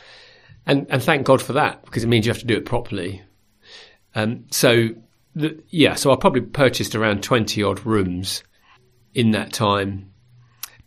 And 0.66 0.86
and 0.90 1.02
thank 1.02 1.26
God 1.26 1.42
for 1.42 1.54
that 1.54 1.84
because 1.86 2.04
it 2.04 2.08
means 2.08 2.26
you 2.26 2.32
have 2.32 2.42
to 2.42 2.46
do 2.46 2.58
it 2.58 2.66
properly. 2.66 3.24
Um, 4.16 4.46
so 4.52 4.90
the, 5.36 5.62
yeah, 5.70 5.96
so 5.96 6.12
I 6.12 6.16
probably 6.16 6.42
purchased 6.42 6.96
around 6.96 7.24
twenty 7.24 7.64
odd 7.64 7.86
rooms 7.86 8.44
in 9.14 9.32
that 9.32 9.52
time, 9.52 10.12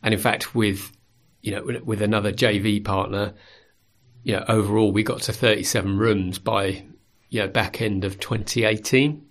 and 0.02 0.14
in 0.14 0.20
fact 0.20 0.54
with 0.54 0.92
you 1.40 1.52
know 1.52 1.80
with 1.84 2.02
another 2.02 2.32
JV 2.32 2.84
partner, 2.84 3.34
you 4.22 4.36
know 4.36 4.44
overall 4.46 4.92
we 4.92 5.02
got 5.02 5.22
to 5.22 5.32
thirty 5.32 5.64
seven 5.64 5.98
rooms 5.98 6.38
by 6.38 6.84
you 7.30 7.40
know 7.40 7.48
back 7.48 7.80
end 7.80 8.04
of 8.04 8.20
twenty 8.20 8.64
eighteen. 8.64 9.26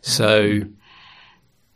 So 0.00 0.60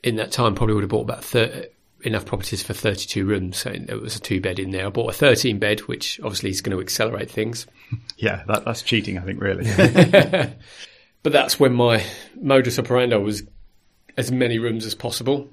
in 0.03 0.17
that 0.17 0.33
time 0.33 0.55
probably 0.55 0.75
would 0.75 0.83
have 0.85 0.91
bought 0.91 1.03
about 1.03 1.25
30, 1.25 1.69
enough 2.03 2.25
properties 2.25 2.63
for 2.63 2.75
32 2.75 3.25
rooms. 3.25 3.57
So 3.59 3.71
there 3.71 3.99
was 3.99 4.17
a 4.17 4.21
two 4.21 4.41
bed 4.41 4.59
in 4.59 4.71
there. 4.71 4.87
I 4.87 4.91
bought 4.91 5.11
a 5.11 5.17
13 5.17 5.59
bed, 5.59 5.81
which 5.81 6.21
obviously 6.21 6.51
is 6.51 6.61
going 6.61 6.77
to 6.77 6.83
accelerate 6.83 7.31
things. 7.31 7.67
Yeah, 8.19 8.43
that, 8.49 8.65
that's 8.67 8.83
cheating, 8.83 9.17
I 9.17 9.23
think, 9.23 9.41
really. 9.41 9.65
but 11.23 11.33
that's 11.33 11.59
when 11.59 11.73
my 11.73 12.05
modus 12.39 12.79
operandi 12.79 13.17
was 13.17 13.45
as 14.17 14.31
many 14.33 14.59
rooms 14.59 14.85
as 14.85 14.95
possible. 14.95 15.49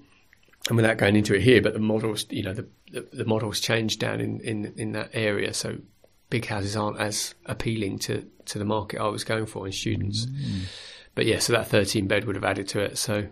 And 0.67 0.75
without 0.75 0.97
going 0.97 1.15
into 1.15 1.35
it 1.35 1.43
here, 1.43 1.61
but 1.61 1.73
the 1.73 1.79
models, 1.79 2.25
you 2.31 2.41
know, 2.43 2.53
the, 2.53 2.67
the, 2.91 3.07
the 3.13 3.25
models 3.25 3.59
changed 3.59 3.99
down 3.99 4.19
in, 4.19 4.41
in, 4.41 4.73
in 4.75 4.91
that 4.93 5.11
area. 5.13 5.53
So 5.53 5.77
big 6.29 6.45
houses 6.47 6.75
aren't 6.75 6.99
as 6.99 7.35
appealing 7.45 7.99
to, 7.99 8.25
to 8.45 8.59
the 8.59 8.65
market 8.65 8.99
I 8.99 9.07
was 9.07 9.23
going 9.23 9.45
for 9.45 9.65
in 9.65 9.71
students. 9.71 10.25
Mm. 10.25 10.63
but 11.13 11.25
yeah, 11.25 11.39
so 11.39 11.53
that 11.53 11.67
13 11.67 12.07
bed 12.07 12.25
would 12.25 12.35
have 12.35 12.43
added 12.43 12.67
to 12.69 12.79
it. 12.81 12.97
So 12.97 13.27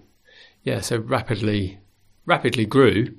yeah, 0.64 0.82
so 0.82 0.98
rapidly, 0.98 1.80
rapidly 2.26 2.66
grew. 2.66 3.16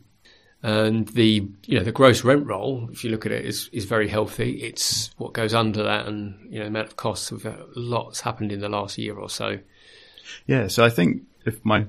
And 0.63 1.07
the 1.09 1.47
you 1.67 1.79
know 1.79 1.85
the 1.85 1.93
gross 1.93 2.25
rent 2.25 2.47
roll, 2.47 2.89
if 2.91 3.05
you 3.05 3.11
look 3.11 3.27
at 3.27 3.33
it, 3.33 3.45
is 3.45 3.69
is 3.71 3.85
very 3.85 4.09
healthy. 4.09 4.63
It's 4.63 5.11
what 5.19 5.35
goes 5.35 5.53
under 5.53 5.83
that, 5.83 6.07
and 6.07 6.51
you 6.51 6.59
know 6.59 6.65
the 6.65 6.69
amount 6.69 6.89
of 6.89 6.97
costs. 6.97 7.31
We've 7.31 7.45
got 7.45 7.77
lots 7.77 8.23
happened 8.23 8.51
in 8.51 8.61
the 8.61 8.71
last 8.71 8.97
year 8.97 9.15
or 9.15 9.29
so. 9.29 9.59
Yeah, 10.47 10.69
so 10.69 10.83
I 10.83 10.89
think 10.89 11.23
if 11.45 11.63
my 11.67 11.87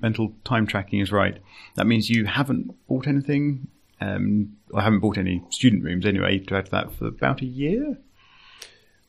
mental 0.00 0.34
time 0.44 0.66
tracking 0.66 1.00
is 1.00 1.10
right, 1.10 1.38
that 1.76 1.86
means 1.86 2.10
you 2.10 2.26
haven't 2.26 2.74
bought 2.88 3.06
anything. 3.06 3.68
Um, 4.02 4.56
I 4.74 4.82
haven't 4.82 5.00
bought 5.00 5.16
any 5.16 5.42
student 5.48 5.82
rooms 5.82 6.04
anyway 6.04 6.40
to 6.40 6.56
add 6.56 6.66
to 6.66 6.70
that 6.72 6.92
for 6.92 7.06
about 7.06 7.40
a 7.40 7.46
year. 7.46 7.96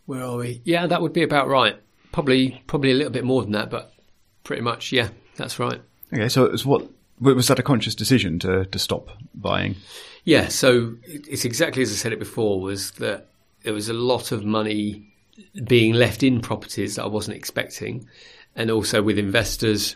Where 0.06 0.24
are 0.24 0.38
we? 0.38 0.62
Yeah, 0.64 0.88
that 0.88 1.02
would 1.02 1.14
be 1.14 1.24
about 1.24 1.50
right. 1.50 1.76
Probably 2.14 2.64
probably 2.68 2.92
a 2.92 2.96
little 2.96 3.12
bit 3.12 3.26
more 3.26 3.42
than 3.42 3.52
that, 3.54 3.70
but 3.70 3.94
pretty 4.46 4.62
much 4.62 4.94
yeah, 4.94 5.10
that's 5.36 5.60
right. 5.60 5.82
Okay, 6.14 6.30
so 6.30 6.46
it's 6.46 6.66
what 6.66 6.88
was 7.20 7.48
that 7.48 7.60
a 7.60 7.64
conscious 7.64 7.96
decision 7.96 8.40
to 8.40 8.66
to 8.66 8.80
stop 8.80 9.10
buying? 9.34 9.76
Yeah, 10.24 10.48
so 10.48 10.96
it's 11.06 11.46
exactly 11.46 11.84
as 11.84 11.92
I 11.92 11.96
said 11.96 12.14
it 12.14 12.20
before. 12.20 12.62
Was 12.62 12.92
that 12.92 13.28
there 13.64 13.74
was 13.74 13.90
a 13.90 13.94
lot 13.94 14.32
of 14.32 14.46
money 14.46 15.08
being 15.66 15.94
left 15.94 16.24
in 16.24 16.42
properties 16.42 16.96
that 16.96 17.04
I 17.04 17.08
wasn't 17.08 17.38
expecting, 17.38 18.08
and 18.56 18.70
also 18.72 19.02
with 19.02 19.18
investors. 19.18 19.96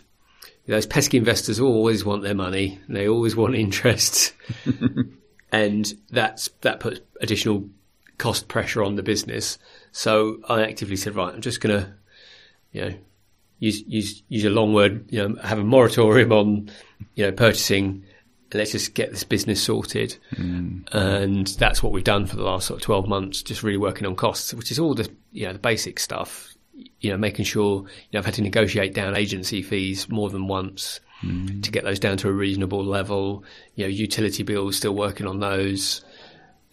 Those 0.66 0.84
pesky 0.84 1.16
investors 1.16 1.58
always 1.60 2.04
want 2.04 2.22
their 2.22 2.34
money. 2.34 2.78
They 2.90 3.08
always 3.08 3.34
want 3.34 3.54
interest, 3.66 4.34
and 5.52 5.94
that's 6.10 6.48
that 6.60 6.80
puts 6.80 7.00
additional 7.22 7.68
cost 8.18 8.48
pressure 8.48 8.82
on 8.82 8.96
the 8.96 9.02
business. 9.02 9.58
So 9.92 10.40
I 10.48 10.62
actively 10.62 10.96
said, 10.96 11.14
right, 11.14 11.32
I'm 11.32 11.40
just 11.40 11.60
going 11.60 11.80
to, 11.80 11.92
you 12.72 12.80
know, 12.82 12.94
use 13.58 13.82
use 13.86 14.22
use 14.28 14.44
a 14.44 14.50
long 14.50 14.72
word, 14.72 15.06
you 15.10 15.26
know, 15.26 15.40
have 15.42 15.58
a 15.58 15.64
moratorium 15.64 16.32
on, 16.32 16.70
you 17.14 17.24
know, 17.24 17.32
purchasing. 17.32 18.04
Let's 18.54 18.72
just 18.72 18.94
get 18.94 19.10
this 19.10 19.24
business 19.24 19.62
sorted, 19.62 20.16
mm. 20.34 20.88
and 20.92 21.46
that's 21.46 21.82
what 21.82 21.92
we've 21.92 22.02
done 22.02 22.24
for 22.24 22.36
the 22.36 22.44
last 22.44 22.66
sort 22.66 22.80
of 22.80 22.84
twelve 22.84 23.06
months. 23.06 23.42
Just 23.42 23.62
really 23.62 23.76
working 23.76 24.06
on 24.06 24.16
costs, 24.16 24.54
which 24.54 24.70
is 24.70 24.78
all 24.78 24.94
the 24.94 25.10
you 25.32 25.46
know 25.46 25.52
the 25.52 25.58
basic 25.58 26.00
stuff. 26.00 26.54
You 27.00 27.10
know, 27.10 27.18
making 27.18 27.44
sure 27.44 27.80
you 27.80 27.86
know 28.14 28.20
I've 28.20 28.24
had 28.24 28.34
to 28.34 28.42
negotiate 28.42 28.94
down 28.94 29.16
agency 29.16 29.62
fees 29.62 30.08
more 30.08 30.30
than 30.30 30.46
once 30.46 31.00
mm. 31.22 31.62
to 31.62 31.70
get 31.70 31.84
those 31.84 31.98
down 31.98 32.16
to 32.18 32.28
a 32.28 32.32
reasonable 32.32 32.82
level. 32.82 33.44
You 33.74 33.84
know, 33.84 33.90
utility 33.90 34.44
bills, 34.44 34.78
still 34.78 34.94
working 34.94 35.26
on 35.26 35.40
those, 35.40 36.02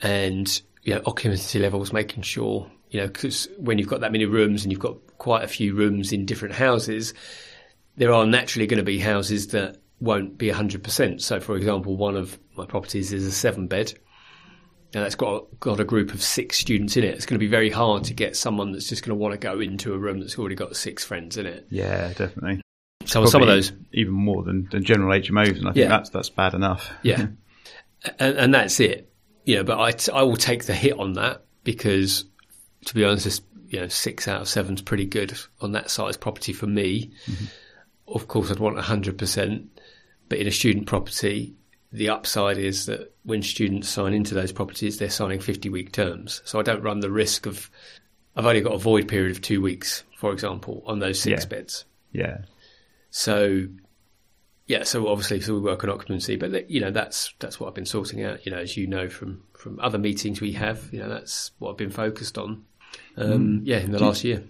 and 0.01 0.61
you 0.83 0.93
know, 0.93 1.01
occupancy 1.05 1.59
levels, 1.59 1.91
making 1.91 2.23
sure 2.23 2.71
you 2.89 3.01
know, 3.01 3.07
because 3.07 3.47
when 3.57 3.77
you've 3.77 3.87
got 3.87 4.01
that 4.01 4.11
many 4.11 4.25
rooms 4.25 4.63
and 4.63 4.71
you've 4.71 4.81
got 4.81 4.97
quite 5.17 5.43
a 5.43 5.47
few 5.47 5.73
rooms 5.75 6.11
in 6.11 6.25
different 6.25 6.55
houses, 6.55 7.13
there 7.97 8.13
are 8.13 8.25
naturally 8.25 8.67
going 8.67 8.77
to 8.77 8.83
be 8.83 8.99
houses 8.99 9.47
that 9.47 9.77
won't 9.99 10.37
be 10.37 10.49
100%. 10.49 11.21
So, 11.21 11.39
for 11.39 11.55
example, 11.55 11.95
one 11.95 12.15
of 12.15 12.37
my 12.55 12.65
properties 12.65 13.13
is 13.13 13.25
a 13.25 13.31
seven 13.31 13.67
bed. 13.67 13.93
and 14.93 15.03
that's 15.03 15.15
got 15.15 15.47
got 15.59 15.79
a 15.79 15.83
group 15.83 16.13
of 16.13 16.21
six 16.21 16.57
students 16.57 16.95
in 16.95 17.03
it. 17.03 17.15
It's 17.15 17.25
going 17.25 17.35
to 17.35 17.45
be 17.45 17.47
very 17.47 17.69
hard 17.69 18.05
to 18.05 18.13
get 18.13 18.35
someone 18.35 18.71
that's 18.71 18.87
just 18.87 19.03
going 19.03 19.17
to 19.17 19.21
want 19.21 19.33
to 19.33 19.37
go 19.37 19.59
into 19.59 19.93
a 19.93 19.97
room 19.97 20.19
that's 20.19 20.37
already 20.37 20.55
got 20.55 20.75
six 20.75 21.03
friends 21.03 21.37
in 21.37 21.45
it. 21.45 21.67
Yeah, 21.69 22.09
definitely. 22.09 22.61
So 23.05 23.21
Probably 23.21 23.31
some 23.31 23.41
of 23.41 23.47
those 23.47 23.71
even 23.93 24.13
more 24.13 24.43
than, 24.43 24.67
than 24.71 24.83
general 24.83 25.11
HMOs, 25.19 25.57
and 25.57 25.67
I 25.67 25.73
think 25.73 25.83
yeah. 25.83 25.89
that's 25.89 26.09
that's 26.09 26.29
bad 26.29 26.53
enough. 26.53 26.89
Yeah, 27.03 27.27
and, 28.19 28.37
and, 28.37 28.53
that's 28.53 28.79
it. 28.79 29.11
Yeah, 29.43 29.63
but 29.63 29.79
I, 29.79 30.17
I 30.17 30.23
will 30.23 30.37
take 30.37 30.65
the 30.65 30.73
hit 30.73 30.97
on 30.97 31.13
that 31.13 31.45
because 31.63 32.25
to 32.85 32.95
be 32.95 33.03
honest, 33.03 33.43
you 33.69 33.79
know, 33.79 33.87
six 33.87 34.27
out 34.27 34.41
of 34.41 34.47
seven 34.47 34.75
is 34.75 34.81
pretty 34.81 35.05
good 35.05 35.37
on 35.61 35.73
that 35.73 35.89
size 35.89 36.17
property 36.17 36.53
for 36.53 36.67
me. 36.67 37.11
Mm-hmm. 37.25 37.45
Of 38.07 38.27
course, 38.27 38.51
I'd 38.51 38.59
want 38.59 38.77
100%, 38.77 39.65
but 40.29 40.37
in 40.37 40.47
a 40.47 40.51
student 40.51 40.85
property, 40.85 41.55
the 41.91 42.09
upside 42.09 42.57
is 42.57 42.85
that 42.85 43.13
when 43.23 43.41
students 43.41 43.89
sign 43.89 44.13
into 44.13 44.35
those 44.35 44.51
properties, 44.51 44.97
they're 44.97 45.09
signing 45.09 45.39
50 45.39 45.69
week 45.69 45.91
terms. 45.91 46.41
So 46.45 46.59
I 46.59 46.63
don't 46.63 46.83
run 46.83 46.99
the 46.99 47.09
risk 47.09 47.45
of, 47.45 47.69
I've 48.35 48.45
only 48.45 48.61
got 48.61 48.73
a 48.73 48.79
void 48.79 49.07
period 49.07 49.31
of 49.31 49.41
two 49.41 49.61
weeks, 49.61 50.03
for 50.17 50.31
example, 50.31 50.83
on 50.85 50.99
those 50.99 51.19
six 51.19 51.43
yeah. 51.43 51.49
beds. 51.49 51.85
Yeah. 52.11 52.37
So, 53.09 53.67
yeah, 54.67 54.83
so 54.83 55.07
obviously, 55.07 55.41
so 55.41 55.55
we 55.55 55.61
work 55.61 55.83
on 55.83 55.89
occupancy, 55.89 56.35
but 56.35 56.69
you 56.69 56.81
know, 56.81 56.91
that's, 56.91 57.33
that's 57.39 57.59
what 57.59 57.67
I've 57.67 57.75
been 57.75 57.85
sorting 57.85 58.23
out, 58.23 58.45
you 58.45 58.51
know, 58.51 58.59
as 58.59 58.77
you 58.77 58.85
know 58.85 59.09
from, 59.09 59.43
from 59.57 59.79
other 59.79 59.97
meetings 59.97 60.41
we 60.41 60.51
have, 60.51 60.93
you 60.93 60.99
know, 60.99 61.09
that's 61.09 61.51
what 61.57 61.71
I've 61.71 61.77
been 61.77 61.91
focused 61.91 62.37
on 62.37 62.63
um, 63.17 63.59
mm. 63.59 63.61
yeah, 63.63 63.77
in 63.77 63.91
the 63.91 63.97
do 63.97 64.05
last 64.05 64.23
year. 64.23 64.43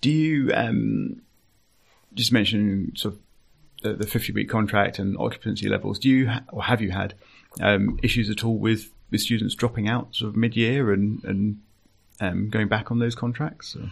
Do 0.00 0.10
you 0.10 0.52
um, 0.54 1.22
just 2.14 2.32
mention 2.32 2.92
sort 2.96 3.14
of 3.14 3.20
the, 3.82 4.04
the 4.04 4.06
50 4.06 4.32
week 4.32 4.48
contract 4.48 4.98
and 4.98 5.16
occupancy 5.18 5.68
levels? 5.68 5.98
Do 5.98 6.08
you 6.08 6.30
or 6.52 6.64
have 6.64 6.80
you 6.80 6.90
had 6.90 7.14
um, 7.60 7.98
issues 8.02 8.30
at 8.30 8.44
all 8.44 8.58
with, 8.58 8.90
with 9.10 9.20
students 9.20 9.54
dropping 9.54 9.88
out 9.88 10.14
sort 10.14 10.30
of 10.30 10.36
mid 10.36 10.56
year 10.56 10.92
and, 10.92 11.22
and 11.24 11.60
um, 12.20 12.48
going 12.48 12.68
back 12.68 12.90
on 12.90 12.98
those 12.98 13.14
contracts? 13.14 13.76
Or? 13.76 13.90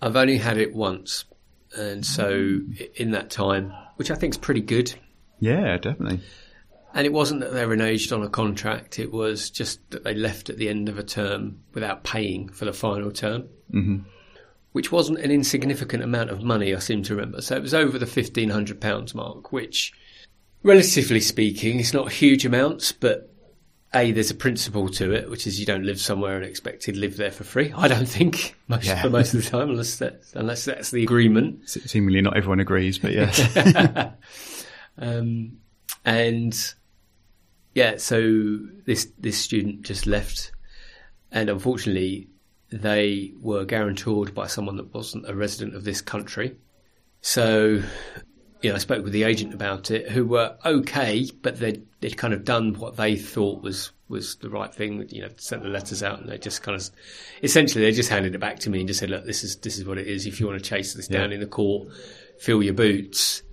I've 0.00 0.16
only 0.16 0.38
had 0.38 0.58
it 0.58 0.74
once. 0.74 1.24
And 1.76 2.04
so 2.04 2.60
in 2.94 3.10
that 3.10 3.30
time, 3.30 3.74
which 3.96 4.10
I 4.10 4.14
think 4.14 4.34
is 4.34 4.38
pretty 4.38 4.62
good. 4.62 4.94
Yeah, 5.38 5.76
definitely. 5.76 6.20
And 6.94 7.06
it 7.06 7.12
wasn't 7.12 7.40
that 7.40 7.52
they 7.52 7.66
were 7.66 7.76
reneged 7.76 8.16
on 8.16 8.22
a 8.22 8.28
contract, 8.28 8.98
it 8.98 9.12
was 9.12 9.50
just 9.50 9.78
that 9.90 10.04
they 10.04 10.14
left 10.14 10.48
at 10.48 10.56
the 10.56 10.68
end 10.68 10.88
of 10.88 10.98
a 10.98 11.02
term 11.02 11.60
without 11.74 12.02
paying 12.02 12.48
for 12.48 12.64
the 12.64 12.72
final 12.72 13.10
term, 13.10 13.42
mm-hmm. 13.72 13.98
which 14.72 14.90
wasn't 14.90 15.18
an 15.18 15.30
insignificant 15.30 16.02
amount 16.02 16.30
of 16.30 16.42
money, 16.42 16.74
I 16.74 16.78
seem 16.78 17.02
to 17.04 17.14
remember. 17.14 17.42
So 17.42 17.56
it 17.56 17.62
was 17.62 17.74
over 17.74 17.98
the 17.98 18.06
£1,500 18.06 19.14
mark, 19.14 19.52
which, 19.52 19.92
relatively 20.62 21.20
speaking, 21.20 21.78
is 21.78 21.92
not 21.92 22.10
huge 22.10 22.46
amounts, 22.46 22.90
but 22.90 23.32
a, 23.94 24.12
there's 24.12 24.30
a 24.30 24.34
principle 24.34 24.88
to 24.88 25.12
it, 25.12 25.30
which 25.30 25.46
is 25.46 25.58
you 25.58 25.66
don't 25.66 25.84
live 25.84 26.00
somewhere 26.00 26.36
and 26.36 26.44
expect 26.44 26.82
to 26.82 26.98
live 26.98 27.16
there 27.16 27.30
for 27.30 27.44
free. 27.44 27.72
I 27.76 27.88
don't 27.88 28.08
think 28.08 28.54
most 28.68 28.86
yeah. 28.86 29.02
for 29.02 29.10
most 29.10 29.34
of 29.34 29.44
the 29.44 29.50
time, 29.50 29.70
unless 29.70 29.96
that's, 29.96 30.34
unless 30.34 30.64
that's 30.64 30.90
the 30.90 31.02
agreement. 31.02 31.68
Seemingly, 31.68 32.20
not 32.20 32.36
everyone 32.36 32.60
agrees, 32.60 32.98
but 32.98 33.12
yes. 33.12 33.56
um, 34.98 35.58
and 36.04 36.74
yeah, 37.78 37.96
so 37.96 38.58
this 38.86 39.06
this 39.18 39.38
student 39.38 39.82
just 39.82 40.04
left, 40.04 40.50
and 41.30 41.48
unfortunately, 41.48 42.28
they 42.72 43.32
were 43.40 43.64
guarantored 43.64 44.34
by 44.34 44.48
someone 44.48 44.76
that 44.78 44.92
wasn't 44.92 45.30
a 45.30 45.34
resident 45.34 45.76
of 45.76 45.84
this 45.84 46.00
country. 46.00 46.56
So, 47.20 47.80
you 48.62 48.70
know, 48.70 48.74
I 48.74 48.78
spoke 48.78 49.04
with 49.04 49.12
the 49.12 49.22
agent 49.22 49.54
about 49.54 49.92
it, 49.92 50.10
who 50.10 50.26
were 50.26 50.56
okay, 50.66 51.30
but 51.40 51.60
they'd, 51.60 51.86
they'd 52.00 52.16
kind 52.16 52.34
of 52.34 52.44
done 52.44 52.74
what 52.74 52.96
they 52.96 53.14
thought 53.14 53.62
was 53.62 53.92
was 54.08 54.34
the 54.36 54.50
right 54.50 54.74
thing. 54.74 55.08
You 55.10 55.22
know, 55.22 55.28
sent 55.36 55.62
the 55.62 55.68
letters 55.68 56.02
out, 56.02 56.18
and 56.18 56.28
they 56.28 56.36
just 56.36 56.64
kind 56.64 56.74
of, 56.80 56.90
essentially, 57.44 57.84
they 57.84 57.92
just 57.92 58.10
handed 58.10 58.34
it 58.34 58.40
back 58.40 58.58
to 58.60 58.70
me 58.70 58.80
and 58.80 58.88
just 58.88 58.98
said, 58.98 59.10
"Look, 59.10 59.24
this 59.24 59.44
is 59.44 59.56
this 59.58 59.78
is 59.78 59.84
what 59.84 59.98
it 59.98 60.08
is. 60.08 60.26
If 60.26 60.40
you 60.40 60.48
want 60.48 60.60
to 60.60 60.68
chase 60.68 60.94
this 60.94 61.08
yeah. 61.08 61.18
down 61.18 61.32
in 61.32 61.38
the 61.38 61.46
court, 61.46 61.92
fill 62.40 62.60
your 62.60 62.74
boots, 62.74 63.44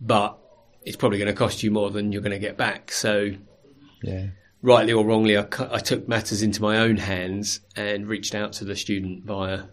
but 0.00 0.38
it's 0.82 0.96
probably 0.96 1.18
going 1.18 1.34
to 1.34 1.34
cost 1.34 1.64
you 1.64 1.72
more 1.72 1.90
than 1.90 2.12
you're 2.12 2.22
going 2.22 2.30
to 2.30 2.38
get 2.38 2.56
back." 2.56 2.92
So 2.92 3.32
yeah. 4.02 4.26
rightly 4.62 4.92
or 4.92 5.04
wrongly, 5.04 5.36
I, 5.36 5.46
I, 5.70 5.78
took 5.78 6.08
matters 6.08 6.42
into 6.42 6.62
my 6.62 6.78
own 6.78 6.96
hands 6.96 7.60
and 7.74 8.06
reached 8.06 8.34
out 8.34 8.52
to 8.54 8.64
the 8.64 8.76
student 8.76 9.24
via 9.24 9.64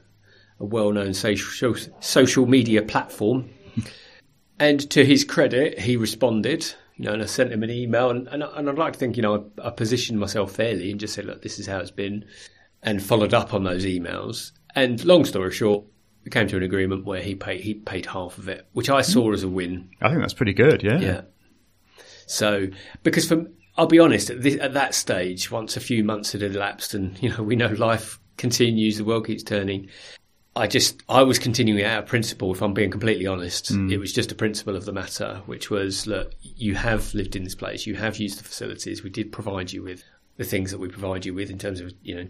a 0.59 0.65
well-known 0.65 1.13
social 1.13 1.75
social 1.99 2.45
media 2.45 2.81
platform. 2.81 3.49
and 4.59 4.89
to 4.91 5.05
his 5.05 5.23
credit, 5.23 5.79
he 5.79 5.97
responded. 5.97 6.73
You 6.97 7.05
know, 7.05 7.13
and 7.13 7.23
I 7.23 7.25
sent 7.25 7.51
him 7.51 7.63
an 7.63 7.71
email, 7.71 8.11
and, 8.11 8.27
and, 8.27 8.43
and 8.43 8.69
I'd 8.69 8.77
like 8.77 8.93
to 8.93 8.99
think, 8.99 9.15
you 9.17 9.23
know, 9.23 9.49
I, 9.63 9.67
I 9.67 9.69
positioned 9.71 10.19
myself 10.19 10.51
fairly 10.51 10.91
and 10.91 10.99
just 10.99 11.15
said, 11.15 11.25
look, 11.25 11.41
this 11.41 11.57
is 11.57 11.65
how 11.65 11.79
it's 11.79 11.89
been, 11.89 12.25
and 12.83 13.01
followed 13.01 13.33
up 13.33 13.53
on 13.53 13.63
those 13.63 13.83
emails. 13.83 14.51
And 14.75 15.03
long 15.03 15.25
story 15.25 15.51
short, 15.51 15.85
we 16.23 16.31
came 16.31 16.47
to 16.47 16.57
an 16.57 16.63
agreement 16.63 17.05
where 17.05 17.21
he 17.21 17.35
paid 17.35 17.61
he 17.61 17.73
paid 17.73 18.05
half 18.05 18.37
of 18.37 18.47
it, 18.47 18.67
which 18.73 18.89
I 18.89 19.01
saw 19.01 19.29
mm. 19.29 19.33
as 19.33 19.43
a 19.43 19.47
win. 19.47 19.89
I 20.01 20.09
think 20.09 20.21
that's 20.21 20.33
pretty 20.33 20.53
good. 20.53 20.83
Yeah. 20.83 20.99
Yeah. 20.99 21.21
So 22.25 22.67
because 23.03 23.27
for 23.27 23.45
I'll 23.77 23.87
be 23.87 23.99
honest, 23.99 24.29
at, 24.29 24.41
this, 24.41 24.57
at 24.59 24.73
that 24.73 24.93
stage, 24.93 25.49
once 25.49 25.75
a 25.75 25.79
few 25.79 26.03
months 26.03 26.31
had 26.33 26.43
elapsed 26.43 26.93
and, 26.93 27.21
you 27.21 27.29
know, 27.29 27.41
we 27.41 27.55
know 27.55 27.67
life 27.67 28.19
continues, 28.37 28.97
the 28.97 29.03
world 29.03 29.25
keeps 29.25 29.43
turning. 29.43 29.89
I 30.55 30.67
just, 30.67 31.01
I 31.09 31.23
was 31.23 31.39
continuing 31.39 31.83
out 31.83 32.03
of 32.03 32.09
principle, 32.09 32.53
if 32.53 32.61
I'm 32.61 32.75
being 32.75 32.91
completely 32.91 33.25
honest. 33.25 33.73
Mm. 33.73 33.91
It 33.91 33.97
was 33.97 34.13
just 34.13 34.31
a 34.31 34.35
principle 34.35 34.75
of 34.75 34.85
the 34.85 34.91
matter, 34.91 35.41
which 35.47 35.71
was, 35.71 36.05
look, 36.05 36.33
you 36.41 36.75
have 36.75 37.11
lived 37.15 37.35
in 37.35 37.43
this 37.43 37.55
place, 37.55 37.87
you 37.87 37.95
have 37.95 38.17
used 38.17 38.39
the 38.39 38.43
facilities, 38.43 39.03
we 39.03 39.09
did 39.09 39.31
provide 39.31 39.73
you 39.73 39.81
with 39.81 40.03
the 40.37 40.43
things 40.43 40.69
that 40.71 40.79
we 40.79 40.87
provide 40.87 41.25
you 41.25 41.33
with 41.33 41.49
in 41.49 41.57
terms 41.57 41.79
of, 41.79 41.91
you 42.03 42.15
know, 42.15 42.27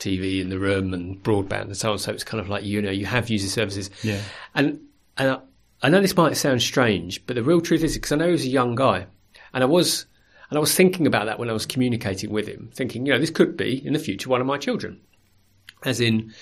TV 0.00 0.40
in 0.40 0.48
the 0.48 0.58
room 0.58 0.92
and 0.94 1.22
broadband 1.22 1.62
and 1.62 1.76
so 1.76 1.92
on. 1.92 1.98
So 1.98 2.12
it's 2.12 2.24
kind 2.24 2.40
of 2.40 2.48
like, 2.48 2.64
you 2.64 2.82
know, 2.82 2.90
you 2.90 3.06
have 3.06 3.28
used 3.28 3.44
the 3.44 3.50
services. 3.50 3.90
Yeah. 4.02 4.20
And, 4.54 4.80
and 5.16 5.30
I, 5.30 5.38
I 5.82 5.88
know 5.88 6.00
this 6.00 6.16
might 6.16 6.36
sound 6.36 6.62
strange, 6.62 7.24
but 7.26 7.36
the 7.36 7.42
real 7.42 7.60
truth 7.60 7.82
is, 7.82 7.94
because 7.94 8.12
I 8.12 8.16
know 8.16 8.26
he 8.26 8.32
was 8.32 8.44
a 8.44 8.48
young 8.48 8.74
guy, 8.74 9.06
and 9.52 9.62
I 9.62 9.66
was 9.66 10.06
and 10.50 10.56
I 10.56 10.60
was 10.60 10.74
thinking 10.74 11.06
about 11.06 11.26
that 11.26 11.38
when 11.38 11.48
I 11.48 11.52
was 11.52 11.64
communicating 11.64 12.30
with 12.30 12.46
him, 12.46 12.70
thinking, 12.74 13.06
you 13.06 13.12
know, 13.12 13.18
this 13.18 13.30
could 13.30 13.56
be 13.56 13.84
in 13.86 13.92
the 13.92 13.98
future 13.98 14.28
one 14.28 14.40
of 14.40 14.46
my 14.46 14.58
children. 14.58 15.00
As 15.84 16.00
in, 16.00 16.34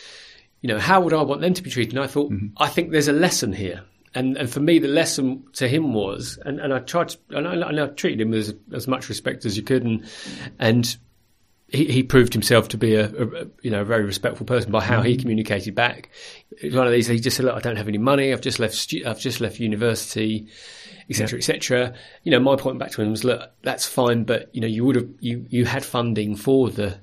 you 0.63 0.69
know, 0.69 0.79
how 0.79 1.01
would 1.01 1.13
I 1.13 1.23
want 1.23 1.43
them 1.43 1.55
to 1.55 1.63
be 1.63 1.71
treated? 1.71 1.95
And 1.95 2.03
I 2.03 2.07
thought, 2.07 2.33
mm-hmm. 2.33 2.49
I 2.57 2.69
think 2.69 2.91
there's 2.91 3.09
a 3.09 3.13
lesson 3.13 3.53
here. 3.53 3.85
And, 4.15 4.37
and 4.39 4.51
for 4.51 4.61
me, 4.61 4.79
the 4.79 4.89
lesson 4.89 5.45
to 5.55 5.69
him 5.69 5.93
was, 5.93 6.39
and, 6.45 6.59
and 6.59 6.73
I 6.73 6.79
tried 6.79 7.11
to, 7.11 7.19
and 7.31 7.47
I, 7.47 7.69
and 7.69 7.81
I 7.81 7.87
treated 7.89 8.23
him 8.23 8.31
with 8.31 8.49
as, 8.49 8.55
as 8.73 8.89
much 8.89 9.11
respect 9.11 9.45
as 9.45 9.57
you 9.57 9.63
could, 9.63 9.85
and 9.85 10.09
and 10.59 10.97
he, 11.69 11.85
he 11.85 12.03
proved 12.03 12.33
himself 12.33 12.69
to 12.69 12.79
be 12.79 12.95
a, 12.95 13.07
a, 13.07 13.47
you 13.63 13.71
know 13.71 13.83
a 13.83 13.85
very 13.85 14.05
respectful 14.05 14.47
person 14.47 14.73
by 14.73 14.83
how 14.83 15.03
he 15.03 15.17
communicated 15.17 15.75
back. 15.75 16.11
It 16.51 16.67
was 16.67 16.75
one 16.75 16.87
of 16.87 16.93
these. 16.93 17.07
He 17.07 17.21
just 17.21 17.37
said, 17.37 17.45
"Look, 17.47 17.55
I 17.55 17.61
don't 17.61 17.77
have 17.77 17.89
any 17.89 17.99
money. 17.99 18.33
I've 18.33 18.41
just 18.41 18.59
left. 18.59 18.75
Stu- 18.75 19.05
I've 19.07 19.21
just 19.21 19.41
left 19.41 19.61
university, 19.61 20.49
etc., 21.11 21.39
etc." 21.39 21.95
You 22.23 22.33
know, 22.33 22.41
my 22.41 22.57
point 22.57 22.79
back 22.79 22.93
to 22.93 23.03
him 23.03 23.11
was, 23.11 23.23
"Look, 23.23 23.43
that's 23.63 23.87
fine, 23.87 24.25
but 24.25 24.49
you 24.55 24.61
know, 24.63 24.67
you 24.67 24.85
would 24.85 24.97
have 24.97 25.09
you 25.21 25.45
you 25.49 25.65
had 25.65 25.85
funding 25.85 26.37
for 26.37 26.71
the." 26.71 26.99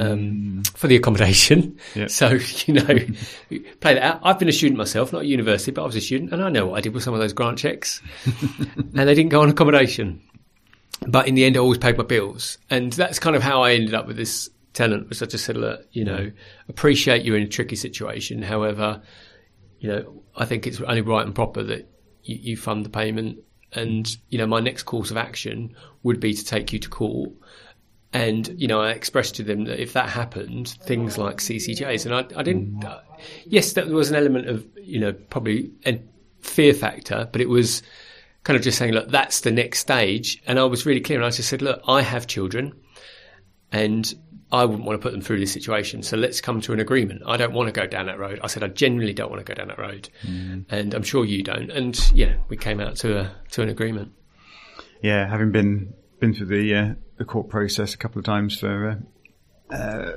Um, 0.00 0.62
for 0.74 0.86
the 0.86 0.96
accommodation, 0.96 1.76
Yeah. 1.94 2.06
so 2.08 2.38
you 2.64 2.72
know, 2.72 2.86
play 3.80 3.92
that 3.92 4.02
out. 4.02 4.20
I've 4.22 4.38
been 4.38 4.48
a 4.48 4.52
student 4.52 4.78
myself, 4.78 5.12
not 5.12 5.18
at 5.20 5.26
university, 5.26 5.70
but 5.70 5.82
I 5.82 5.84
was 5.84 5.96
a 5.96 6.00
student, 6.00 6.32
and 6.32 6.42
I 6.42 6.48
know 6.48 6.64
what 6.68 6.78
I 6.78 6.80
did 6.80 6.94
with 6.94 7.02
some 7.02 7.12
of 7.12 7.20
those 7.20 7.34
grant 7.34 7.58
checks, 7.58 8.00
and 8.76 9.06
they 9.06 9.14
didn't 9.14 9.28
go 9.28 9.42
on 9.42 9.50
accommodation 9.50 10.22
but 11.06 11.26
in 11.26 11.34
the 11.34 11.44
end, 11.44 11.56
I 11.56 11.60
always 11.60 11.78
paid 11.78 11.96
my 11.96 12.04
bills, 12.04 12.58
and 12.70 12.92
that's 12.92 13.18
kind 13.18 13.36
of 13.36 13.42
how 13.42 13.62
I 13.62 13.72
ended 13.72 13.94
up 13.94 14.06
with 14.06 14.16
this 14.16 14.48
tenant. 14.72 15.08
Was 15.08 15.22
I 15.22 15.26
just 15.26 15.44
said, 15.44 15.56
look, 15.56 15.86
you 15.92 16.04
know, 16.04 16.30
appreciate 16.68 17.24
you're 17.24 17.36
in 17.36 17.44
a 17.44 17.48
tricky 17.48 17.76
situation. 17.76 18.42
However, 18.42 19.02
you 19.80 19.88
know, 19.88 20.22
I 20.36 20.44
think 20.44 20.66
it's 20.66 20.80
only 20.80 21.00
right 21.00 21.24
and 21.24 21.34
proper 21.34 21.62
that 21.64 21.88
you, 22.22 22.36
you 22.40 22.56
fund 22.56 22.84
the 22.84 22.90
payment, 22.90 23.38
and 23.72 24.16
you 24.28 24.38
know, 24.38 24.46
my 24.46 24.60
next 24.60 24.84
course 24.84 25.10
of 25.10 25.16
action 25.16 25.74
would 26.02 26.20
be 26.20 26.34
to 26.34 26.44
take 26.44 26.72
you 26.72 26.78
to 26.78 26.88
court. 26.88 27.32
And 28.12 28.48
you 28.60 28.68
know, 28.68 28.80
I 28.80 28.90
expressed 28.90 29.36
to 29.36 29.42
them 29.42 29.64
that 29.64 29.80
if 29.80 29.94
that 29.94 30.08
happened, 30.08 30.68
things 30.82 31.16
like 31.16 31.38
CCJs, 31.38 32.06
and 32.06 32.14
I, 32.14 32.38
I 32.38 32.42
didn't. 32.42 32.84
Uh, 32.84 33.00
yes, 33.46 33.72
there 33.72 33.86
was 33.86 34.10
an 34.10 34.16
element 34.16 34.48
of 34.48 34.66
you 34.76 35.00
know 35.00 35.12
probably 35.12 35.70
a 35.86 36.00
fear 36.42 36.74
factor, 36.74 37.28
but 37.32 37.40
it 37.40 37.48
was 37.48 37.82
kind 38.44 38.56
of 38.56 38.62
just 38.62 38.78
saying, 38.78 38.92
look, 38.92 39.08
that's 39.08 39.40
the 39.40 39.50
next 39.52 39.78
stage. 39.80 40.42
And 40.46 40.58
I 40.58 40.64
was 40.64 40.84
really 40.86 41.00
clear, 41.00 41.18
and 41.18 41.26
I 41.26 41.30
just 41.30 41.48
said, 41.48 41.62
look, 41.62 41.80
I 41.86 42.02
have 42.02 42.26
children, 42.26 42.72
and 43.70 44.12
I 44.50 44.64
wouldn't 44.64 44.84
want 44.84 45.00
to 45.00 45.02
put 45.02 45.12
them 45.12 45.22
through 45.22 45.40
this 45.40 45.52
situation. 45.52 46.02
So 46.02 46.16
let's 46.16 46.40
come 46.40 46.60
to 46.62 46.72
an 46.74 46.80
agreement. 46.80 47.22
I 47.26 47.36
don't 47.38 47.52
want 47.54 47.68
to 47.68 47.72
go 47.72 47.86
down 47.86 48.06
that 48.06 48.18
road. 48.18 48.38
I 48.42 48.48
said 48.48 48.62
I 48.62 48.68
genuinely 48.68 49.14
don't 49.14 49.30
want 49.30 49.44
to 49.44 49.50
go 49.50 49.54
down 49.54 49.68
that 49.68 49.78
road, 49.78 50.08
and 50.24 50.92
I'm 50.94 51.02
sure 51.02 51.24
you 51.24 51.42
don't. 51.42 51.70
And 51.70 51.98
yeah, 52.14 52.34
we 52.48 52.56
came 52.56 52.80
out 52.80 52.96
to 52.96 53.18
a 53.20 53.30
to 53.52 53.62
an 53.62 53.68
agreement. 53.70 54.12
Yeah, 55.02 55.26
having 55.28 55.52
been 55.52 55.94
been 56.20 56.34
through 56.34 56.46
the 56.46 56.74
uh, 56.74 56.94
the 57.16 57.24
court 57.24 57.48
process 57.48 57.94
a 57.94 57.96
couple 57.96 58.18
of 58.18 58.24
times 58.26 58.58
for 58.58 59.00
uh, 59.70 59.74
uh, 59.74 60.12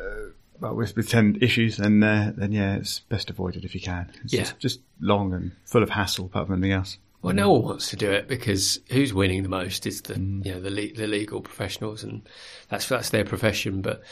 well 0.60 0.75
with, 0.75 0.96
with 0.98 1.10
tenant 1.10 1.41
issues, 1.41 1.79
and 1.79 2.03
uh, 2.03 2.32
then 2.36 2.51
yeah, 2.51 2.75
it's 2.75 3.00
best 3.00 3.29
avoided 3.29 3.63
if 3.63 3.74
you 3.74 3.82
can. 3.82 4.12
It's 4.24 4.34
Yeah. 4.34 4.41
just, 4.41 4.60
just 4.60 4.79
long 5.00 5.34
and 5.34 5.53
full 5.63 5.82
of 5.84 5.91
hassle, 5.91 6.25
apart 6.25 6.48
from 6.48 6.55
anything 6.58 6.74
else. 6.74 6.98
Well, 7.25 7.34
no 7.34 7.51
one 7.51 7.63
wants 7.63 7.89
to 7.89 7.96
do 7.96 8.12
it 8.12 8.27
because 8.27 8.79
who's 8.91 9.12
winning 9.13 9.41
the 9.41 9.50
most 9.50 9.88
is 9.88 10.01
the 10.03 10.13
you 10.13 10.53
know 10.53 10.60
the 10.60 10.70
le- 10.70 10.94
the 10.94 11.08
legal 11.08 11.41
professionals, 11.41 12.03
and 12.03 12.22
that's 12.70 12.88
that's 12.88 13.10
their 13.10 13.25
profession. 13.25 13.82
But 13.82 14.03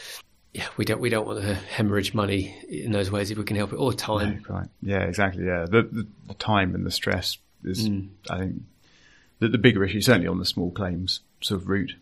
yeah, 0.52 0.66
we 0.76 0.84
don't 0.84 1.00
we 1.00 1.10
don't 1.10 1.24
want 1.24 1.40
to 1.40 1.54
hemorrhage 1.54 2.12
money 2.12 2.56
in 2.68 2.90
those 2.90 3.12
ways 3.12 3.30
if 3.30 3.38
we 3.38 3.44
can 3.44 3.56
help 3.56 3.72
it, 3.72 3.76
or 3.76 3.92
time. 3.92 4.44
Right. 4.48 4.66
Yeah, 4.82 5.02
exactly. 5.02 5.44
Yeah, 5.44 5.66
the, 5.68 6.06
the, 6.26 6.34
time 6.34 6.74
and 6.74 6.84
the 6.84 6.90
stress 6.90 7.38
is, 7.62 7.88
Mm. 7.88 8.08
I 8.28 8.38
think, 8.38 8.62
the, 9.38 9.48
the 9.48 9.58
bigger 9.58 9.84
issue. 9.84 10.00
Certainly 10.00 10.26
on 10.26 10.38
the 10.38 10.44
small 10.44 10.72
claims 10.72 11.20
sort 11.40 11.60
of 11.60 11.68
route, 11.68 11.94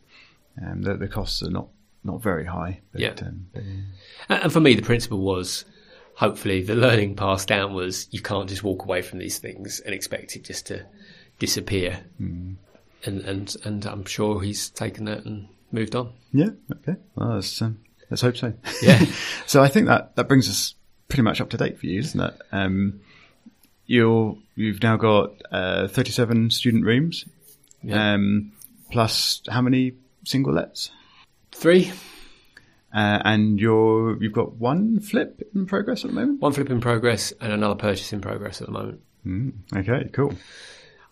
um, 0.65 0.81
the, 0.81 0.95
the 0.97 1.09
costs 1.09 1.43
are 1.43 1.51
not 1.51 1.69
not 2.05 2.23
very 2.23 2.47
high. 2.47 2.81
But, 2.91 3.01
Yeah. 3.01 3.15
Um, 3.21 3.47
but, 3.53 3.63
yeah. 3.65 4.43
And 4.45 4.53
for 4.53 4.61
me, 4.61 4.75
the 4.75 4.83
principle 4.83 5.21
was 5.21 5.67
hopefully 6.15 6.63
the 6.63 6.75
learning 6.75 7.17
passed 7.17 7.49
down 7.49 7.75
was 7.75 8.07
you 8.11 8.21
can't 8.21 8.49
just 8.49 8.63
walk 8.63 8.85
away 8.85 9.03
from 9.03 9.19
these 9.19 9.39
things 9.39 9.81
and 9.81 9.95
expect 9.95 10.37
it 10.37 10.45
just 10.45 10.67
to 10.67 10.85
disappear. 11.39 12.01
And, 12.19 12.57
and, 13.05 13.57
and 13.65 13.85
I'm 13.87 14.05
sure 14.05 14.41
he's 14.41 14.71
taken 14.71 15.07
that 15.07 15.25
and 15.25 15.49
moved 15.73 15.95
on. 15.97 16.13
Yeah. 16.33 16.51
Okay. 16.71 16.99
Well, 17.17 17.35
let's, 17.35 17.61
um, 17.63 17.81
let's 18.11 18.23
hope 18.23 18.37
so. 18.37 18.53
Yeah. 18.83 19.05
so 19.47 19.63
I 19.63 19.69
think 19.69 19.87
that 19.89 20.15
that 20.17 20.29
brings 20.29 20.49
us 20.49 20.75
pretty 21.09 21.23
much 21.23 21.41
up 21.41 21.51
to 21.51 21.57
date 21.57 21.79
for 21.79 21.87
you, 21.87 21.99
isn't 22.01 22.21
it? 22.21 22.35
Um, 22.53 23.01
you're 23.87 24.39
you've 24.55 24.83
now 24.83 24.97
got 24.97 25.33
uh, 25.51 25.89
37 25.89 26.51
student 26.51 26.85
rooms, 26.85 27.25
Yeah. 27.83 28.15
um, 28.15 28.53
plus 28.91 29.43
how 29.49 29.61
many 29.61 29.95
single 30.25 30.53
lets? 30.53 30.91
Three, 31.51 31.93
Uh, 32.95 33.23
and 33.25 33.59
you're 33.59 34.23
you've 34.23 34.35
got 34.35 34.57
one 34.57 35.01
flip 35.01 35.41
in 35.55 35.65
progress 35.65 36.05
at 36.05 36.11
the 36.11 36.15
moment. 36.15 36.41
one 36.41 36.53
flip 36.53 36.69
in 36.69 36.81
progress 36.81 37.33
and 37.41 37.53
another 37.53 37.75
purchase 37.75 38.13
in 38.13 38.21
progress 38.21 38.61
at 38.61 38.67
the 38.67 38.73
moment. 38.73 39.01
Mm, 39.27 39.53
okay, 39.75 40.11
cool. 40.13 40.35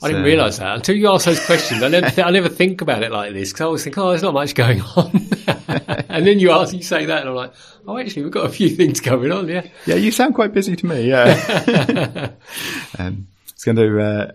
I 0.02 0.08
didn't 0.08 0.24
realise 0.24 0.58
that 0.58 0.76
until 0.76 0.96
you 0.96 1.10
asked 1.10 1.26
those 1.26 1.44
questions. 1.44 1.82
I 1.82 1.88
never, 1.88 2.08
th- 2.08 2.26
I 2.26 2.30
never 2.30 2.48
think 2.48 2.80
about 2.80 3.02
it 3.02 3.10
like 3.10 3.34
this 3.34 3.50
because 3.50 3.60
I 3.60 3.64
always 3.66 3.84
think, 3.84 3.98
oh, 3.98 4.08
there's 4.08 4.22
not 4.22 4.32
much 4.32 4.54
going 4.54 4.80
on. 4.80 5.10
and 6.08 6.26
then 6.26 6.38
you 6.38 6.52
ask, 6.52 6.72
you 6.72 6.82
say 6.82 7.04
that, 7.04 7.20
and 7.20 7.28
I'm 7.28 7.34
like, 7.34 7.52
oh, 7.86 7.98
actually, 7.98 8.22
we've 8.22 8.32
got 8.32 8.46
a 8.46 8.50
few 8.50 8.70
things 8.70 9.00
going 9.00 9.30
on. 9.30 9.48
Yeah. 9.48 9.66
Yeah, 9.84 9.96
you 9.96 10.10
sound 10.10 10.34
quite 10.34 10.54
busy 10.54 10.74
to 10.74 10.86
me. 10.86 11.02
Yeah, 11.02 12.32
um, 12.98 13.28
it's 13.50 13.64
going 13.64 13.76
to 13.76 14.02
uh, 14.02 14.32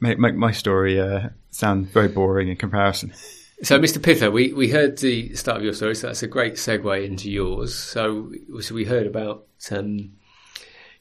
make 0.00 0.18
make 0.18 0.34
my 0.34 0.52
story 0.52 1.00
uh, 1.00 1.30
sound 1.50 1.88
very 1.88 2.08
boring 2.08 2.48
in 2.48 2.56
comparison. 2.56 3.14
So, 3.62 3.78
Mr. 3.78 4.00
Pither, 4.00 4.30
we, 4.30 4.52
we 4.52 4.68
heard 4.70 4.98
the 4.98 5.34
start 5.34 5.58
of 5.58 5.64
your 5.64 5.72
story, 5.72 5.96
so 5.96 6.06
that's 6.06 6.22
a 6.22 6.28
great 6.28 6.54
segue 6.54 7.04
into 7.04 7.28
yours. 7.28 7.74
So, 7.74 8.32
so 8.60 8.74
we 8.74 8.84
heard 8.84 9.06
about 9.06 9.46
um, 9.72 10.12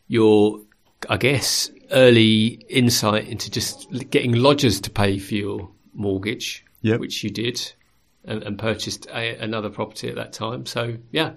your, 0.08 0.62
I 1.08 1.17
guess, 1.17 1.70
early 1.91 2.48
insight 2.67 3.28
into 3.28 3.52
just 3.52 3.88
getting 4.10 4.34
lodgers 4.34 4.82
to 4.82 4.89
pay 4.89 5.20
for 5.20 5.36
your 5.36 5.70
mortgage, 5.93 6.65
Yep. 6.82 7.00
which 7.00 7.24
you 7.24 7.30
did, 7.30 7.74
and, 8.26 8.41
and 8.41 8.58
purchased 8.58 9.06
a, 9.13 9.36
another 9.38 9.70
property 9.70 10.10
at 10.10 10.15
that 10.15 10.34
time. 10.34 10.65
So, 10.65 10.98
yeah, 11.12 11.34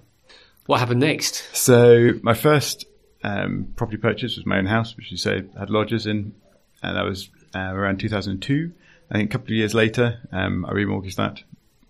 what 0.66 0.80
happened 0.80 1.00
next? 1.00 1.54
So 1.54 2.12
my 2.22 2.32
first 2.34 2.86
um, 3.22 3.68
property 3.76 3.98
purchase 3.98 4.36
was 4.36 4.46
my 4.46 4.56
own 4.56 4.66
house, 4.66 4.96
which 4.96 5.10
you 5.10 5.18
say 5.18 5.42
had 5.58 5.68
lodgers 5.68 6.06
in, 6.06 6.34
and 6.82 6.96
that 6.96 7.04
was 7.04 7.28
uh, 7.54 7.58
around 7.58 8.00
2002. 8.00 8.72
I 9.10 9.18
think 9.18 9.30
a 9.30 9.32
couple 9.32 9.48
of 9.48 9.56
years 9.56 9.74
later, 9.74 10.20
um, 10.30 10.64
I 10.64 10.72
remortgaged 10.72 11.16
that, 11.16 11.42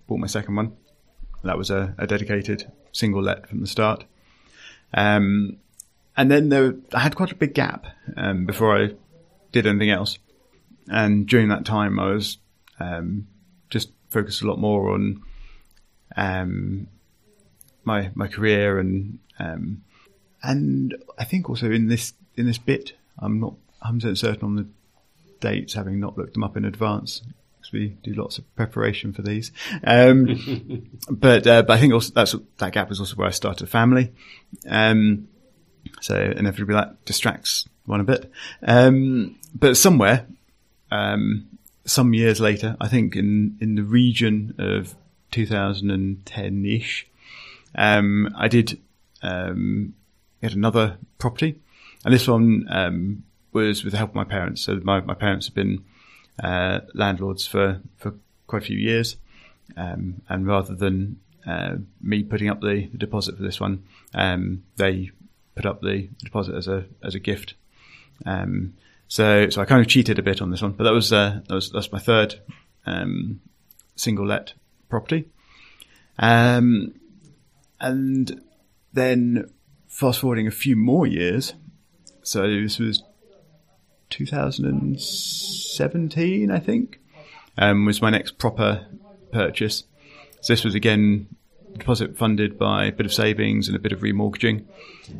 bought 0.06 0.18
my 0.18 0.26
second 0.26 0.56
one. 0.56 0.76
That 1.44 1.58
was 1.58 1.70
a, 1.70 1.94
a 1.98 2.06
dedicated 2.06 2.70
single 2.92 3.22
let 3.22 3.48
from 3.48 3.60
the 3.60 3.66
start. 3.66 4.04
Um, 4.94 5.58
and 6.16 6.30
then 6.30 6.48
there, 6.48 6.74
I 6.94 7.00
had 7.00 7.16
quite 7.16 7.32
a 7.32 7.36
big 7.36 7.54
gap 7.54 7.86
um, 8.16 8.46
before 8.46 8.76
I 8.76 8.94
did 9.52 9.66
anything 9.66 9.90
else. 9.90 10.18
And 10.88 11.26
during 11.26 11.48
that 11.48 11.64
time, 11.64 12.00
I 12.00 12.10
was 12.10 12.38
um, 12.78 13.26
just 13.68 13.90
focused 14.08 14.42
a 14.42 14.46
lot 14.46 14.58
more 14.58 14.90
on 14.90 15.22
um, 16.16 16.88
my 17.84 18.10
my 18.14 18.26
career 18.26 18.78
and 18.78 19.18
um, 19.38 19.82
and 20.42 20.94
I 21.18 21.24
think 21.24 21.48
also 21.48 21.70
in 21.70 21.88
this 21.88 22.14
in 22.36 22.46
this 22.46 22.58
bit, 22.58 22.92
I'm 23.18 23.40
not 23.40 23.54
100 23.80 24.18
certain 24.18 24.44
on 24.44 24.56
the 24.56 24.66
dates, 25.40 25.74
having 25.74 26.00
not 26.00 26.16
looked 26.16 26.34
them 26.34 26.44
up 26.44 26.56
in 26.56 26.64
advance. 26.64 27.22
Because 27.56 27.72
we 27.72 27.88
do 28.02 28.14
lots 28.14 28.38
of 28.38 28.56
preparation 28.56 29.12
for 29.12 29.20
these, 29.20 29.52
um, 29.84 30.88
but 31.10 31.46
uh, 31.46 31.62
but 31.62 31.74
I 31.74 31.78
think 31.78 31.92
also 31.92 32.12
that's 32.14 32.34
that 32.56 32.72
gap 32.72 32.88
was 32.88 33.00
also 33.00 33.16
where 33.16 33.28
I 33.28 33.32
started 33.32 33.68
family. 33.68 34.12
Um, 34.66 35.28
so 36.00 36.16
inevitably 36.16 36.74
that 36.74 37.04
distracts 37.04 37.68
one 37.84 38.00
a 38.00 38.04
bit. 38.04 38.30
Um, 38.62 39.38
but 39.54 39.76
somewhere, 39.76 40.26
um, 40.90 41.48
some 41.84 42.14
years 42.14 42.40
later, 42.40 42.76
I 42.80 42.88
think 42.88 43.16
in, 43.16 43.58
in 43.60 43.74
the 43.74 43.82
region 43.82 44.54
of 44.58 44.94
2010 45.32 46.66
ish, 46.66 47.06
um, 47.74 48.34
I 48.36 48.48
did, 48.48 48.80
um, 49.22 49.94
get 50.40 50.54
another 50.54 50.98
property 51.18 51.60
and 52.04 52.14
this 52.14 52.26
one, 52.26 52.66
um, 52.70 53.24
was 53.52 53.84
with 53.84 53.92
the 53.92 53.98
help 53.98 54.10
of 54.10 54.16
my 54.16 54.24
parents. 54.24 54.62
So 54.62 54.80
my, 54.82 55.00
my 55.00 55.14
parents 55.14 55.46
have 55.46 55.54
been, 55.54 55.84
uh, 56.42 56.80
landlords 56.94 57.46
for, 57.46 57.80
for 57.96 58.14
quite 58.46 58.62
a 58.62 58.66
few 58.66 58.78
years. 58.78 59.16
Um, 59.76 60.22
and 60.28 60.46
rather 60.46 60.74
than, 60.74 61.20
uh, 61.46 61.76
me 62.00 62.22
putting 62.22 62.48
up 62.48 62.60
the, 62.60 62.86
the 62.86 62.98
deposit 62.98 63.36
for 63.36 63.42
this 63.42 63.60
one, 63.60 63.84
um, 64.14 64.64
they 64.76 65.10
put 65.54 65.66
up 65.66 65.80
the 65.80 66.08
deposit 66.22 66.54
as 66.54 66.68
a, 66.68 66.84
as 67.02 67.14
a 67.14 67.20
gift. 67.20 67.54
Um, 68.26 68.74
so, 69.08 69.48
so 69.48 69.60
I 69.60 69.64
kind 69.64 69.80
of 69.80 69.88
cheated 69.88 70.18
a 70.18 70.22
bit 70.22 70.40
on 70.40 70.50
this 70.50 70.62
one, 70.62 70.72
but 70.72 70.84
that 70.84 70.92
was, 70.92 71.12
uh, 71.12 71.40
that 71.48 71.54
was, 71.54 71.70
that's 71.70 71.92
my 71.92 71.98
third, 71.98 72.40
um, 72.86 73.40
single 73.96 74.26
let 74.26 74.54
property. 74.88 75.26
Um, 76.18 76.94
and 77.80 78.42
then 78.92 79.50
fast 79.88 80.20
forwarding 80.20 80.46
a 80.46 80.52
few 80.52 80.76
more 80.76 81.06
years. 81.06 81.54
So 82.22 82.42
this 82.42 82.78
was 82.78 83.02
2017, 84.10 86.50
I 86.50 86.58
think, 86.58 87.00
um, 87.56 87.86
was 87.86 88.02
my 88.02 88.10
next 88.10 88.38
proper 88.38 88.88
purchase. 89.32 89.84
So 90.40 90.52
this 90.52 90.64
was 90.64 90.74
again 90.74 91.28
deposit 91.78 92.18
funded 92.18 92.58
by 92.58 92.86
a 92.86 92.92
bit 92.92 93.06
of 93.06 93.12
savings 93.12 93.68
and 93.68 93.76
a 93.76 93.80
bit 93.80 93.92
of 93.92 94.00
remortgaging. 94.00 94.64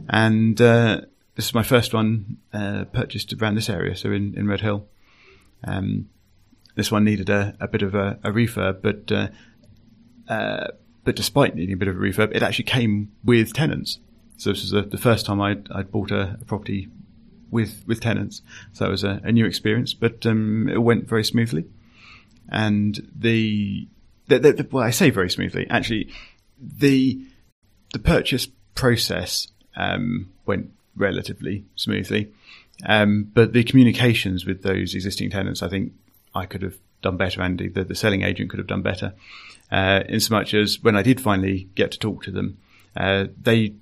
And 0.09 0.61
uh, 0.61 1.03
this 1.37 1.46
is 1.46 1.55
my 1.55 1.62
first 1.62 1.94
one 1.94 2.38
uh, 2.53 2.87
purchased 2.92 3.33
around 3.33 3.55
this 3.55 3.70
area, 3.70 3.96
so 3.96 4.11
in, 4.11 4.35
in 4.37 4.46
Redhill. 4.46 4.87
Um, 5.64 6.11
this 6.74 6.90
one 6.90 7.05
needed 7.05 7.31
a, 7.31 7.55
a 7.61 7.68
bit 7.68 7.83
of 7.83 7.94
a, 7.94 8.18
a 8.24 8.31
refurb, 8.31 8.83
but 8.83 9.12
uh, 9.12 9.29
uh, 10.29 10.68
but 11.05 11.16
despite 11.16 11.55
needing 11.55 11.74
a 11.74 11.76
bit 11.76 11.88
of 11.88 11.96
a 11.96 11.98
refurb, 11.98 12.35
it 12.35 12.42
actually 12.42 12.64
came 12.64 13.12
with 13.24 13.53
tenants. 13.53 13.98
So 14.37 14.50
this 14.50 14.62
was 14.62 14.70
the, 14.70 14.83
the 14.83 14.98
first 14.98 15.26
time 15.26 15.40
I'd, 15.40 15.70
I'd 15.70 15.90
bought 15.90 16.11
a, 16.11 16.38
a, 16.40 16.44
property 16.44 16.88
with 17.51 17.83
with 17.87 18.01
tenants. 18.01 18.43
So 18.73 18.87
it 18.87 18.91
was 18.91 19.05
a, 19.05 19.21
a 19.25 19.33
new 19.33 19.47
experience, 19.47 19.95
but 19.95 20.25
um, 20.27 20.69
it 20.69 20.79
went 20.79 21.09
very 21.09 21.25
smoothly. 21.25 21.65
And 22.49 23.09
the, 23.15 23.87
the, 24.27 24.39
the, 24.39 24.69
well, 24.71 24.85
I 24.85 24.91
say 24.91 25.11
very 25.11 25.31
smoothly. 25.31 25.67
Actually, 25.71 26.11
the 26.61 27.21
the 27.93 27.99
purchase 27.99 28.49
process 28.75 29.49
um, 29.77 30.31
went 30.47 30.71
relatively 30.97 31.65
smoothly, 31.77 32.33
um, 32.87 33.31
but 33.35 33.53
the 33.53 33.65
communications 33.65 34.45
with 34.45 34.63
those 34.63 34.95
existing 34.95 35.31
tenants, 35.31 35.63
I 35.63 35.69
think, 35.69 35.93
I 36.35 36.47
could 36.47 36.63
have 36.63 36.77
done 37.03 37.17
better, 37.17 37.41
and 37.43 37.59
the, 37.59 37.85
the 37.85 37.95
selling 37.95 38.23
agent 38.23 38.51
could 38.51 38.59
have 38.59 38.67
done 38.67 38.83
better. 38.83 39.15
Uh, 39.71 40.03
in 40.09 40.21
so 40.21 40.35
much 40.35 40.53
as 40.55 40.83
when 40.83 40.97
I 40.97 41.03
did 41.03 41.21
finally 41.21 41.69
get 41.75 41.93
to 41.93 41.99
talk 41.99 42.25
to 42.25 42.31
them, 42.31 42.59
uh, 42.97 43.27
they 43.41 43.75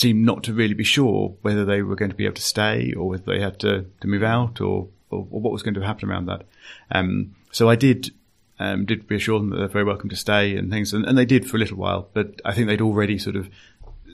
seemed 0.00 0.24
not 0.24 0.42
to 0.44 0.54
really 0.54 0.72
be 0.72 0.84
sure 0.84 1.36
whether 1.42 1.66
they 1.66 1.82
were 1.82 1.94
going 1.94 2.10
to 2.10 2.16
be 2.16 2.24
able 2.24 2.34
to 2.34 2.42
stay 2.42 2.92
or 2.96 3.06
whether 3.10 3.24
they 3.24 3.38
had 3.38 3.60
to, 3.60 3.84
to 4.00 4.08
move 4.08 4.22
out 4.22 4.58
or, 4.58 4.88
or, 5.10 5.26
or 5.30 5.40
what 5.40 5.52
was 5.52 5.62
going 5.62 5.74
to 5.74 5.82
happen 5.82 6.08
around 6.08 6.24
that. 6.24 6.42
Um, 6.90 7.34
so 7.52 7.68
I 7.68 7.76
did 7.76 8.10
um, 8.58 8.84
did 8.84 9.10
reassure 9.10 9.38
them 9.38 9.50
that 9.50 9.56
they're 9.56 9.68
very 9.68 9.84
welcome 9.84 10.10
to 10.10 10.16
stay 10.16 10.56
and 10.56 10.70
things, 10.70 10.92
and, 10.92 11.06
and, 11.06 11.16
they 11.16 11.24
did 11.24 11.48
for 11.48 11.56
a 11.56 11.60
little 11.60 11.78
while. 11.78 12.08
But 12.12 12.40
I 12.44 12.52
think 12.54 12.66
they'd 12.66 12.80
already 12.80 13.18
sort 13.18 13.36
of 13.36 13.48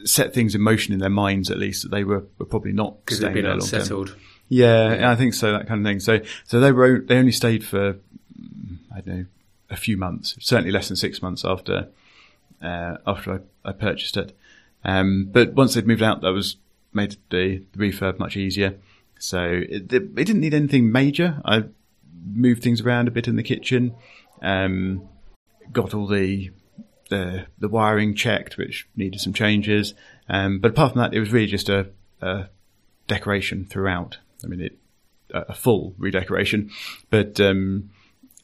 set 0.05 0.33
things 0.35 0.55
in 0.55 0.61
motion 0.61 0.95
in 0.95 1.01
their 1.01 1.11
minds, 1.11 1.51
at 1.51 1.59
least 1.59 1.83
that 1.83 1.91
they 1.91 2.05
were, 2.05 2.25
were 2.39 2.47
probably 2.47 2.73
not 2.73 3.05
because 3.05 3.19
they've 3.19 3.33
been 3.35 3.47
unsettled. 3.47 4.15
Yeah, 4.49 4.95
yeah, 4.95 5.11
I 5.11 5.17
think 5.17 5.35
so. 5.35 5.51
That 5.51 5.67
kind 5.67 5.81
of 5.81 5.91
thing. 5.91 5.99
So, 5.99 6.21
so 6.45 6.61
they 6.61 6.71
were 6.71 7.01
they 7.01 7.17
only 7.17 7.33
stayed 7.33 7.65
for 7.65 7.97
I 8.95 9.01
don't 9.01 9.19
know 9.19 9.27
a 9.69 9.77
few 9.77 9.97
months, 9.97 10.37
certainly 10.41 10.71
less 10.71 10.87
than 10.87 10.97
six 10.97 11.21
months 11.21 11.45
after 11.45 11.89
uh, 12.63 12.99
after 13.05 13.35
I, 13.65 13.71
I, 13.71 13.73
purchased 13.73 14.17
it. 14.17 14.37
Um, 14.85 15.29
but 15.31 15.55
once 15.55 15.75
they'd 15.75 15.87
moved 15.87 16.03
out, 16.03 16.21
that 16.21 16.33
was 16.33 16.57
made 16.93 17.17
the, 17.31 17.65
the 17.73 17.79
refurb 17.79 18.19
much 18.19 18.37
easier. 18.37 18.79
So 19.19 19.43
it, 19.43 19.93
it, 19.93 20.15
didn't 20.15 20.41
need 20.41 20.55
anything 20.55 20.93
major. 20.93 21.41
I 21.45 21.65
moved 22.25 22.63
things 22.63 22.81
around 22.81 23.09
a 23.09 23.11
bit 23.11 23.29
in 23.29 23.37
the 23.37 23.43
kitchen, 23.43 23.95
um, 24.43 25.09
got 25.73 25.95
all 25.95 26.07
the, 26.07 26.51
the 27.09 27.47
the 27.59 27.69
wiring 27.69 28.15
checked, 28.15 28.57
which 28.57 28.89
needed 28.97 29.21
some 29.21 29.33
changes. 29.33 29.95
Um, 30.29 30.59
but 30.59 30.73
apart 30.73 30.93
from 30.93 31.01
that, 31.01 31.15
it 31.15 31.21
was 31.21 31.33
really 31.33 31.47
just 31.47 31.69
a, 31.69 31.89
a 32.21 32.49
decoration 33.07 33.65
throughout. 33.65 34.19
I 34.45 34.49
mean, 34.49 34.61
it 34.61 34.79
a 35.31 35.55
full 35.55 35.95
redecoration, 35.99 36.71
but 37.11 37.41
um, 37.41 37.91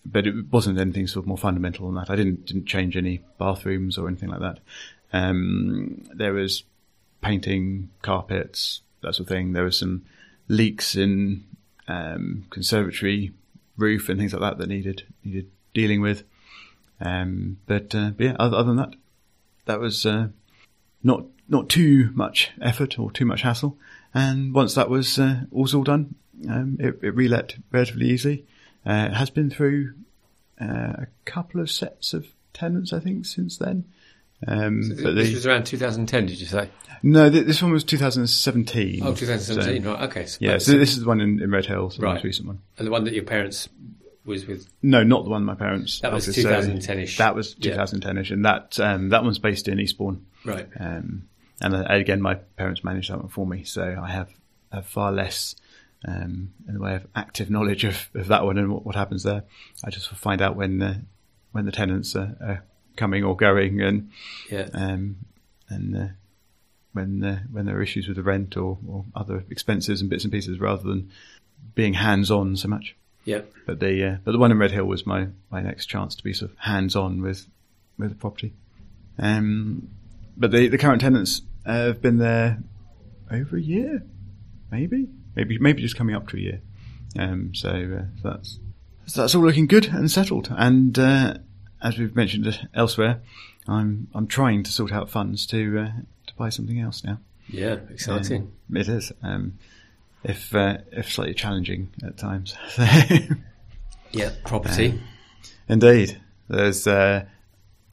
but 0.05 0.27
it 0.27 0.51
wasn't 0.51 0.79
anything 0.79 1.07
sort 1.07 1.25
of 1.25 1.29
more 1.29 1.39
fundamental 1.39 1.87
than 1.87 1.95
that. 1.97 2.11
I 2.11 2.17
didn't 2.17 2.47
didn't 2.47 2.67
change 2.67 2.97
any 2.97 3.21
bathrooms 3.39 3.99
or 3.99 4.09
anything 4.09 4.31
like 4.31 4.41
that. 4.41 4.61
Um, 5.13 6.05
there 6.15 6.33
was 6.33 6.65
painting, 7.21 7.91
carpets, 8.03 8.83
that 9.03 9.15
sort 9.15 9.27
of 9.27 9.29
thing. 9.29 9.53
There 9.53 9.65
was 9.65 9.79
some 9.79 10.05
leaks 10.49 10.97
in 10.97 11.45
um, 11.89 12.47
conservatory 12.51 13.33
roof 13.77 14.09
and 14.09 14.19
things 14.19 14.33
like 14.33 14.43
that 14.43 14.59
that 14.59 14.69
needed 14.69 15.05
needed 15.25 15.51
dealing 15.75 16.01
with. 16.01 16.25
Um, 17.01 17.59
but, 17.67 17.95
uh, 17.95 18.11
but, 18.11 18.25
yeah, 18.25 18.37
other, 18.39 18.57
other, 18.57 18.69
than 18.69 18.77
that, 18.77 18.95
that 19.65 19.81
was 19.81 20.07
uh, 20.07 20.29
not 21.03 21.25
not 21.49 21.69
too 21.69 22.11
much 22.15 22.53
effort 22.61 22.99
or 22.99 23.11
too 23.11 23.27
much 23.27 23.43
hassle. 23.43 23.77
And 24.15 24.55
once 24.55 24.75
that 24.75 24.89
was 24.89 25.19
uh, 25.19 25.43
was 25.51 25.75
all 25.75 25.85
done, 25.85 26.15
um, 26.49 26.77
it, 26.81 26.99
it 27.03 27.15
relet 27.15 27.57
relatively 27.71 28.11
easily. 28.11 28.45
Uh, 28.87 29.09
it 29.11 29.15
has 29.15 29.31
been 29.31 29.51
through 29.51 29.95
uh, 30.61 30.95
a 30.99 31.07
couple 31.25 31.61
of 31.61 31.71
sets 31.71 32.15
of 32.15 32.29
tenants, 32.53 32.93
I 32.93 33.01
think, 33.01 33.27
since 33.27 33.57
then. 33.57 33.85
Um, 34.47 34.83
so 34.83 35.03
but 35.03 35.15
this 35.15 35.29
the, 35.29 35.35
was 35.35 35.47
around 35.47 35.65
2010, 35.65 36.27
did 36.27 36.41
you 36.41 36.47
say? 36.47 36.69
No, 37.03 37.31
th- 37.31 37.47
this 37.47 37.63
one 37.63 37.73
was 37.73 37.85
2017. 37.85 39.01
Oh, 39.03 39.15
2017, 39.15 39.83
so, 39.83 39.93
right, 39.93 40.03
okay. 40.03 40.27
So 40.27 40.39
yeah, 40.41 40.59
so 40.59 40.73
this 40.73 40.93
is 40.93 41.01
the 41.01 41.07
one 41.07 41.21
in, 41.21 41.41
in 41.43 41.51
Redhill, 41.51 41.89
the 41.91 42.03
right. 42.03 42.15
most 42.15 42.25
recent 42.25 42.49
one. 42.49 42.61
And 42.79 42.87
the 42.87 42.91
one 42.91 43.05
that 43.05 43.15
your 43.15 43.25
parents 43.25 43.69
was 44.25 44.47
with? 44.47 44.69
No, 44.83 45.03
not 45.03 45.25
the 45.25 45.31
one 45.31 45.45
my 45.45 45.55
parents. 45.55 46.01
That 46.01 46.13
was 46.13 46.27
2010ish. 46.29 47.19
that 47.19 47.35
was 47.35 47.55
2010ish, 47.57 48.29
yeah. 48.29 48.35
and 48.35 48.45
that 48.45 48.81
um, 48.81 49.09
that 49.11 49.25
one's 49.25 49.39
based 49.39 49.69
in 49.69 49.81
Eastbourne. 49.81 50.27
Right. 50.45 50.69
Um, 50.79 51.29
and 51.61 51.75
uh, 51.75 51.85
again, 51.89 52.21
my 52.21 52.35
parents 52.35 52.83
managed 52.85 53.11
that 53.11 53.19
one 53.19 53.29
for 53.29 53.47
me, 53.47 53.65
so 53.65 54.01
I 54.03 54.11
have, 54.11 54.31
have 54.73 54.87
far 54.87 55.13
less 55.13 55.55
um, 56.07 56.53
in 56.67 56.75
the 56.75 56.81
way 56.81 56.97
of 56.97 57.07
active 57.15 57.51
knowledge 57.51 57.85
of, 57.85 58.11
of 58.15 58.29
that 58.29 58.45
one 58.45 58.59
and 58.59 58.73
what, 58.73 58.85
what 58.85 58.97
happens 58.97 59.23
there. 59.23 59.45
I 59.85 59.91
just 59.91 60.09
find 60.09 60.43
out 60.43 60.57
when 60.57 60.79
the 60.79 61.03
when 61.53 61.67
the 61.67 61.73
tenants 61.73 62.17
are, 62.17 62.37
are 62.41 62.65
coming 62.97 63.25
or 63.25 63.37
going, 63.37 63.81
and 63.81 64.11
yeah. 64.51 64.69
um, 64.73 65.17
and 65.69 65.97
uh, 65.97 66.07
when 66.93 67.23
uh, 67.25 67.41
when 67.51 67.67
there 67.67 67.77
are 67.77 67.83
issues 67.83 68.09
with 68.09 68.17
the 68.17 68.23
rent 68.23 68.57
or, 68.57 68.79
or 68.87 69.05
other 69.15 69.45
expenses 69.51 70.01
and 70.01 70.11
bits 70.11 70.25
and 70.25 70.33
pieces, 70.33 70.61
rather 70.61 70.83
than 70.83 71.11
being 71.75 71.95
hands 71.95 72.31
on 72.31 72.57
so 72.57 72.69
much. 72.69 72.97
Yeah. 73.25 73.43
But 73.67 73.81
the 73.81 74.05
uh, 74.05 74.17
but 74.25 74.33
the 74.33 74.39
one 74.39 74.51
in 74.51 74.59
Redhill 74.59 74.85
was 74.85 75.07
my, 75.07 75.29
my 75.51 75.61
next 75.61 75.87
chance 75.87 76.15
to 76.17 76.25
be 76.25 76.33
sort 76.33 76.51
of 76.51 76.59
hands 76.59 76.97
on 76.97 77.23
with 77.23 77.47
with 77.99 78.11
the 78.11 78.17
property. 78.17 78.55
Um, 79.19 79.89
but 80.37 80.51
the 80.51 80.69
the 80.69 80.79
current 80.79 81.01
tenants 81.01 81.43
have 81.65 82.03
been 82.03 82.19
there 82.19 82.63
over 83.31 83.57
a 83.57 83.61
year, 83.61 84.03
maybe 84.71 85.09
maybe 85.37 85.59
maybe 85.59 85.83
just 85.83 85.97
coming 85.97 86.15
up 86.15 86.29
to 86.29 86.37
a 86.37 86.41
year. 86.41 86.61
Um, 87.19 87.55
so, 87.55 87.69
uh, 87.69 88.21
so 88.23 88.31
that's 88.31 88.59
so 89.07 89.21
that's 89.21 89.35
all 89.35 89.43
looking 89.43 89.67
good 89.67 89.87
and 89.87 90.11
settled. 90.11 90.49
And 90.51 90.99
uh, 90.99 91.35
as 91.83 91.99
we've 91.99 92.15
mentioned 92.15 92.69
elsewhere, 92.75 93.21
I'm 93.69 94.09
I'm 94.15 94.27
trying 94.27 94.63
to 94.65 94.73
sort 94.73 94.93
out 94.93 95.11
funds 95.11 95.47
to 95.47 95.79
uh, 95.79 95.93
to 96.27 96.35
buy 96.37 96.49
something 96.49 96.81
else 96.81 97.05
now. 97.05 97.19
Yeah, 97.49 97.77
exciting. 97.91 98.53
Um, 98.71 98.77
it 98.77 98.89
is. 98.89 99.13
Um, 99.23 99.59
if 100.25 100.55
uh, 100.55 100.79
if 100.91 101.13
slightly 101.13 101.35
challenging 101.35 101.91
at 102.05 102.17
times. 102.17 102.55
yeah, 104.13 104.31
property. 104.45 104.91
Um, 104.91 105.01
indeed, 105.69 106.21
there's 106.49 106.87
uh, 106.87 107.25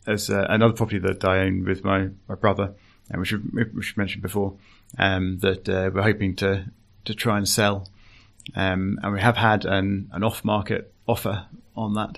there's 0.05 0.29
uh, 0.29 0.45
another 0.49 0.73
property 0.73 0.99
that 0.99 1.23
I 1.25 1.39
own 1.39 1.65
with 1.65 1.83
my 1.83 2.09
my 2.27 2.35
brother, 2.35 2.73
and 3.09 3.19
which 3.19 3.33
we 3.33 3.83
mentioned 3.95 4.21
before, 4.21 4.55
um, 4.97 5.39
that 5.39 5.67
uh, 5.67 5.89
we're 5.93 6.03
hoping 6.03 6.35
to 6.37 6.65
to 7.05 7.13
try 7.13 7.37
and 7.37 7.47
sell. 7.47 7.87
Um, 8.55 8.99
and 9.03 9.13
we 9.13 9.21
have 9.21 9.37
had 9.37 9.65
an, 9.65 10.09
an 10.11 10.23
off 10.23 10.43
market 10.43 10.91
offer 11.07 11.45
on 11.75 11.93
that. 11.93 12.17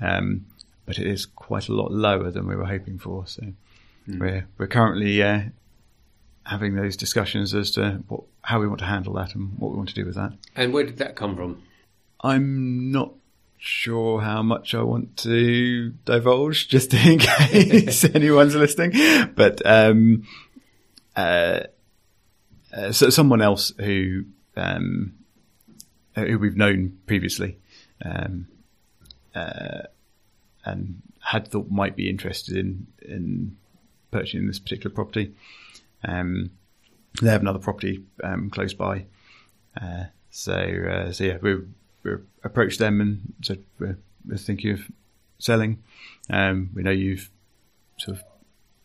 Um, 0.00 0.46
but 0.86 0.98
it 0.98 1.06
is 1.06 1.26
quite 1.26 1.68
a 1.68 1.72
lot 1.72 1.92
lower 1.92 2.30
than 2.30 2.46
we 2.46 2.56
were 2.56 2.66
hoping 2.66 2.98
for. 2.98 3.26
So 3.26 3.42
mm. 4.08 4.18
we're, 4.18 4.46
we're 4.58 4.66
currently, 4.66 5.22
uh, 5.22 5.42
having 6.44 6.74
those 6.74 6.96
discussions 6.96 7.54
as 7.54 7.70
to 7.72 8.02
what, 8.08 8.22
how 8.42 8.60
we 8.60 8.66
want 8.66 8.80
to 8.80 8.86
handle 8.86 9.14
that 9.14 9.34
and 9.34 9.58
what 9.58 9.70
we 9.70 9.76
want 9.76 9.88
to 9.88 9.94
do 9.94 10.04
with 10.04 10.16
that. 10.16 10.32
And 10.56 10.72
where 10.72 10.84
did 10.84 10.98
that 10.98 11.16
come 11.16 11.36
from? 11.36 11.62
I'm 12.20 12.90
not 12.90 13.12
sure 13.58 14.20
how 14.20 14.42
much 14.42 14.74
I 14.74 14.82
want 14.82 15.16
to 15.18 15.90
divulge, 16.04 16.68
just 16.68 16.92
in 16.94 17.18
case 17.18 18.04
anyone's 18.14 18.54
listening. 18.54 18.92
But 19.34 19.62
um, 19.64 20.26
uh, 21.16 21.60
uh, 22.72 22.92
so 22.92 23.10
someone 23.10 23.42
else 23.42 23.72
who 23.78 24.24
um, 24.56 25.14
who 26.14 26.38
we've 26.38 26.56
known 26.56 26.98
previously 27.06 27.58
um, 28.04 28.48
uh, 29.34 29.82
and 30.64 31.02
had 31.20 31.48
thought 31.48 31.70
might 31.70 31.96
be 31.96 32.08
interested 32.08 32.56
in 32.56 32.86
in 33.00 33.56
purchasing 34.10 34.46
this 34.46 34.58
particular 34.58 34.94
property. 34.94 35.34
Um, 36.04 36.50
they 37.20 37.30
have 37.30 37.40
another 37.40 37.58
property 37.58 38.04
um, 38.24 38.50
close 38.50 38.74
by, 38.74 39.06
uh, 39.80 40.04
so 40.30 40.52
uh, 40.54 41.12
so 41.12 41.24
yeah, 41.24 41.38
we 41.40 41.56
we 42.02 42.12
approached 42.42 42.78
them 42.78 43.00
and 43.00 43.34
said 43.42 43.62
we're, 43.78 43.98
we're 44.26 44.36
thinking 44.36 44.72
of 44.72 44.80
selling. 45.38 45.82
Um, 46.30 46.70
we 46.74 46.82
know 46.82 46.90
you've 46.90 47.30
sort 47.98 48.16
of 48.16 48.24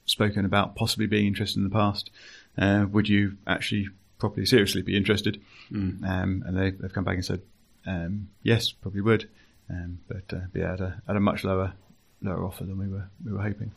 spoken 0.05 0.45
about 0.45 0.75
possibly 0.75 1.07
being 1.07 1.27
interested 1.27 1.57
in 1.57 1.63
the 1.63 1.69
past 1.69 2.11
uh, 2.57 2.85
would 2.91 3.07
you 3.07 3.37
actually 3.45 3.89
properly 4.19 4.45
seriously 4.45 4.81
be 4.81 4.97
interested? 4.97 5.41
Mm. 5.71 6.03
Um, 6.07 6.43
and 6.45 6.57
they, 6.57 6.73
have 6.81 6.93
come 6.93 7.03
back 7.03 7.15
and 7.15 7.25
said, 7.25 7.41
um, 7.85 8.29
yes, 8.41 8.71
probably 8.71 9.01
would, 9.01 9.29
um, 9.69 9.99
but, 10.08 10.34
uh, 10.34 10.41
yeah, 10.53 10.73
at 10.73 10.82
a, 10.82 11.01
at 11.08 11.15
a 11.15 11.19
much 11.19 11.43
lower 11.43 11.73
lower 12.21 12.45
offer 12.45 12.63
than 12.63 12.80
we 12.80 12.88
were 12.88 13.10
we 13.23 13.32
were 13.32 13.41
hoping. 13.41 13.71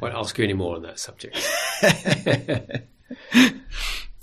Won't 0.00 0.14
ask 0.14 0.36
you 0.38 0.44
any 0.44 0.54
more 0.54 0.76
on 0.76 0.82
that 0.82 0.98
subject. 0.98 1.36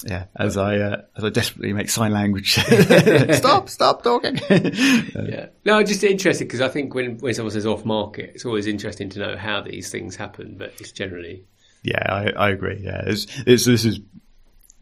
Yeah, 0.06 0.26
as 0.38 0.56
I 0.56 0.78
uh, 0.78 1.02
as 1.18 1.26
I 1.26 1.30
desperately 1.30 1.74
make 1.74 1.90
sign 1.90 2.14
language. 2.14 2.54
stop! 3.34 3.68
Stop 3.68 4.02
talking. 4.02 4.40
yeah. 4.50 5.48
No, 5.66 5.84
just 5.84 6.04
interested 6.06 6.46
because 6.46 6.62
I 6.62 6.70
think 6.70 6.94
when 6.96 7.18
when 7.18 7.34
someone 7.34 7.52
says 7.52 7.66
off 7.66 7.84
market, 7.84 8.32
it's 8.34 8.46
always 8.46 8.66
interesting 8.66 9.10
to 9.10 9.20
know 9.20 9.36
how 9.36 9.62
these 9.62 9.92
things 9.92 10.16
happen. 10.16 10.56
But 10.58 10.74
it's 10.80 10.94
generally. 10.94 11.44
Yeah, 11.84 12.02
I, 12.08 12.30
I 12.30 12.50
agree. 12.50 12.80
Yeah, 12.82 13.04
it's, 13.06 13.28
it's 13.46 13.66
this 13.66 13.84
is 13.84 14.00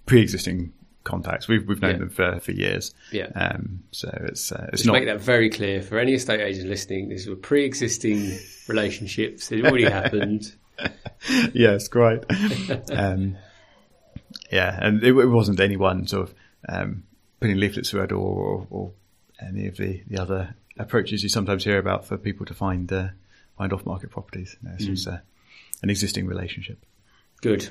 pre-existing 0.06 0.74
contacts. 1.08 1.48
We've 1.48 1.68
we've 1.68 1.82
known 1.82 1.94
Yeah. 1.94 1.98
them 1.98 2.10
for, 2.10 2.40
for 2.40 2.52
years. 2.52 2.94
Yeah. 3.12 3.28
Um, 3.36 3.84
so 3.92 4.10
it's 4.26 4.52
uh, 4.52 4.68
it's 4.72 4.82
Just 4.84 4.86
not 4.88 4.94
make 4.94 5.06
that 5.06 5.22
very 5.22 5.50
clear 5.50 5.82
for 5.82 5.98
any 5.98 6.14
estate 6.14 6.42
agent 6.42 6.70
listening. 6.70 7.10
These 7.10 7.28
were 7.28 7.36
pre-existing 7.36 8.38
relationships. 8.68 9.52
It 9.52 9.66
already 9.66 9.86
happened. 9.86 10.54
yes, 11.54 11.88
great. 11.88 12.24
um, 12.92 13.38
yeah, 14.52 14.78
and 14.82 15.04
it, 15.04 15.16
it 15.16 15.28
wasn't 15.28 15.60
anyone 15.60 16.06
sort 16.08 16.30
of 16.30 16.36
um, 16.70 17.04
putting 17.40 17.58
leaflets 17.58 17.90
through 17.90 18.02
our 18.02 18.08
door 18.08 18.38
or, 18.38 18.68
or 18.70 18.92
any 19.42 19.68
of 19.68 19.78
the, 19.78 20.04
the 20.08 20.22
other 20.22 20.56
approaches 20.78 21.24
you 21.24 21.30
sometimes 21.30 21.64
hear 21.64 21.78
about 21.80 22.06
for 22.06 22.18
people 22.18 22.46
to 22.46 22.54
find 22.54 22.92
uh, 22.94 23.08
find 23.58 23.74
off 23.74 23.86
market 23.86 24.12
properties. 24.12 24.56
No, 24.62 24.72
This 24.78 24.88
was 24.88 25.08
uh, 25.08 25.20
an 25.82 25.90
existing 25.90 26.28
relationship. 26.28 26.86
Good. 27.42 27.70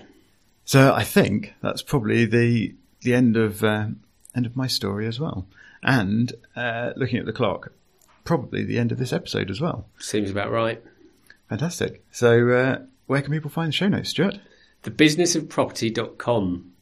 So 0.65 0.93
I 0.93 1.05
think 1.05 1.55
that's 1.63 1.83
probably 1.83 2.25
the 2.27 2.75
the 3.07 3.15
end 3.15 3.37
of 3.37 3.65
uh, 3.65 3.87
end 4.35 4.45
of 4.45 4.57
my 4.57 4.67
story 4.67 5.07
as 5.07 5.19
well, 5.19 5.47
and 5.83 6.33
uh, 6.57 6.91
looking 6.97 7.19
at 7.19 7.25
the 7.25 7.33
clock, 7.33 7.73
probably 8.25 8.65
the 8.65 8.79
end 8.79 8.93
of 8.93 8.99
this 8.99 9.13
episode 9.13 9.49
as 9.49 9.61
well. 9.61 9.87
Seems 9.99 10.31
about 10.31 10.51
right. 10.51 10.83
Fantastic. 11.49 12.05
So 12.11 12.51
uh, 12.51 12.79
where 13.07 13.23
can 13.23 13.33
people 13.33 13.49
find 13.49 13.69
the 13.69 13.73
show 13.73 13.89
notes, 13.89 14.11
Stuart? 14.11 14.41
Thebusinessofproperty.com. 14.83 16.73